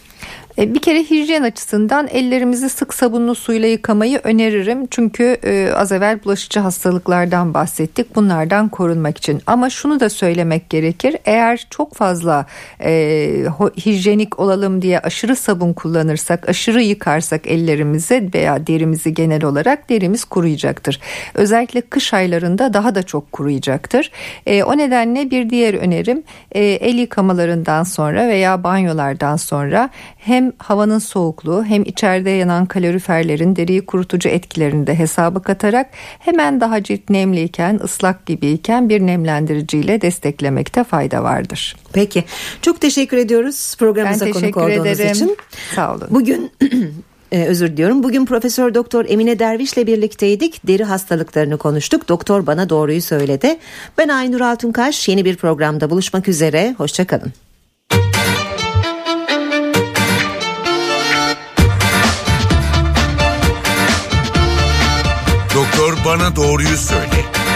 E, 0.57 0.73
bir 0.73 0.79
kere 0.79 1.03
hijyen 1.03 1.43
açısından 1.43 2.07
ellerimizi 2.07 2.69
sık 2.69 2.93
sabunlu 2.93 3.35
suyla 3.35 3.67
yıkamayı 3.67 4.19
öneririm. 4.23 4.87
Çünkü 4.91 5.23
e, 5.43 5.71
az 5.75 5.91
evvel 5.91 6.23
bulaşıcı 6.23 6.59
hastalıklardan 6.59 7.53
bahsettik. 7.53 8.15
Bunlardan 8.15 8.69
korunmak 8.69 9.17
için. 9.17 9.41
Ama 9.47 9.69
şunu 9.69 9.99
da 9.99 10.09
söylemek 10.09 10.69
gerekir. 10.69 11.17
Eğer 11.25 11.67
çok 11.69 11.93
fazla 11.93 12.45
e, 12.83 13.45
hijyenik 13.85 14.39
olalım 14.39 14.81
diye 14.81 14.99
aşırı 14.99 15.35
sabun 15.35 15.73
kullanırsak, 15.73 16.49
aşırı 16.49 16.81
yıkarsak 16.81 17.47
ellerimizi 17.47 18.29
veya 18.33 18.67
derimizi 18.67 19.13
genel 19.13 19.43
olarak 19.43 19.89
derimiz 19.89 20.23
kuruyacaktır. 20.23 20.99
Özellikle 21.33 21.81
kış 21.81 22.13
aylarında 22.13 22.73
daha 22.73 22.95
da 22.95 23.03
çok 23.03 23.31
kuruyacaktır. 23.31 24.11
E, 24.45 24.63
o 24.63 24.77
nedenle 24.77 25.31
bir 25.31 25.49
diğer 25.49 25.73
önerim 25.73 26.23
e, 26.51 26.63
el 26.63 26.97
yıkamalarından 26.97 27.83
sonra 27.83 28.27
veya 28.27 28.63
banyolardan 28.63 29.35
sonra 29.35 29.89
hem 30.17 30.46
havanın 30.57 30.99
soğukluğu 30.99 31.63
hem 31.65 31.83
içeride 31.83 32.29
yanan 32.29 32.65
kaloriferlerin 32.65 33.55
deriyi 33.55 33.85
kurutucu 33.85 34.29
etkilerini 34.29 34.87
de 34.87 34.99
hesaba 34.99 35.41
katarak 35.41 35.89
hemen 36.19 36.61
daha 36.61 36.83
cilt 36.83 37.09
nemliyken 37.09 37.79
ıslak 37.83 38.25
gibiyken 38.25 38.89
bir 38.89 39.01
nemlendiriciyle 39.01 40.01
desteklemekte 40.01 40.83
fayda 40.83 41.23
vardır. 41.23 41.75
Peki 41.93 42.23
çok 42.61 42.81
teşekkür 42.81 43.17
ediyoruz 43.17 43.75
programımıza 43.79 44.31
konuk 44.31 44.57
olduğunuz 44.57 44.87
ederim. 44.87 45.11
için. 45.11 45.37
Sağ 45.75 45.95
olun. 45.95 46.07
Bugün 46.09 46.51
Ee, 47.31 47.43
özür 47.47 47.67
diliyorum. 47.67 48.03
Bugün 48.03 48.25
Profesör 48.25 48.73
Doktor 48.73 49.05
Emine 49.07 49.39
Derviş'le 49.39 49.77
birlikteydik. 49.77 50.67
Deri 50.67 50.83
hastalıklarını 50.83 51.57
konuştuk. 51.57 52.09
Doktor 52.09 52.47
bana 52.47 52.69
doğruyu 52.69 53.01
söyledi. 53.01 53.57
Ben 53.97 54.07
Aynur 54.07 54.41
Altunkaş. 54.41 55.07
Yeni 55.07 55.25
bir 55.25 55.35
programda 55.35 55.89
buluşmak 55.89 56.27
üzere. 56.27 56.75
Hoşçakalın. 56.77 57.46
Bana 66.19 66.35
doğruyu 66.35 66.77
söyle. 66.77 67.46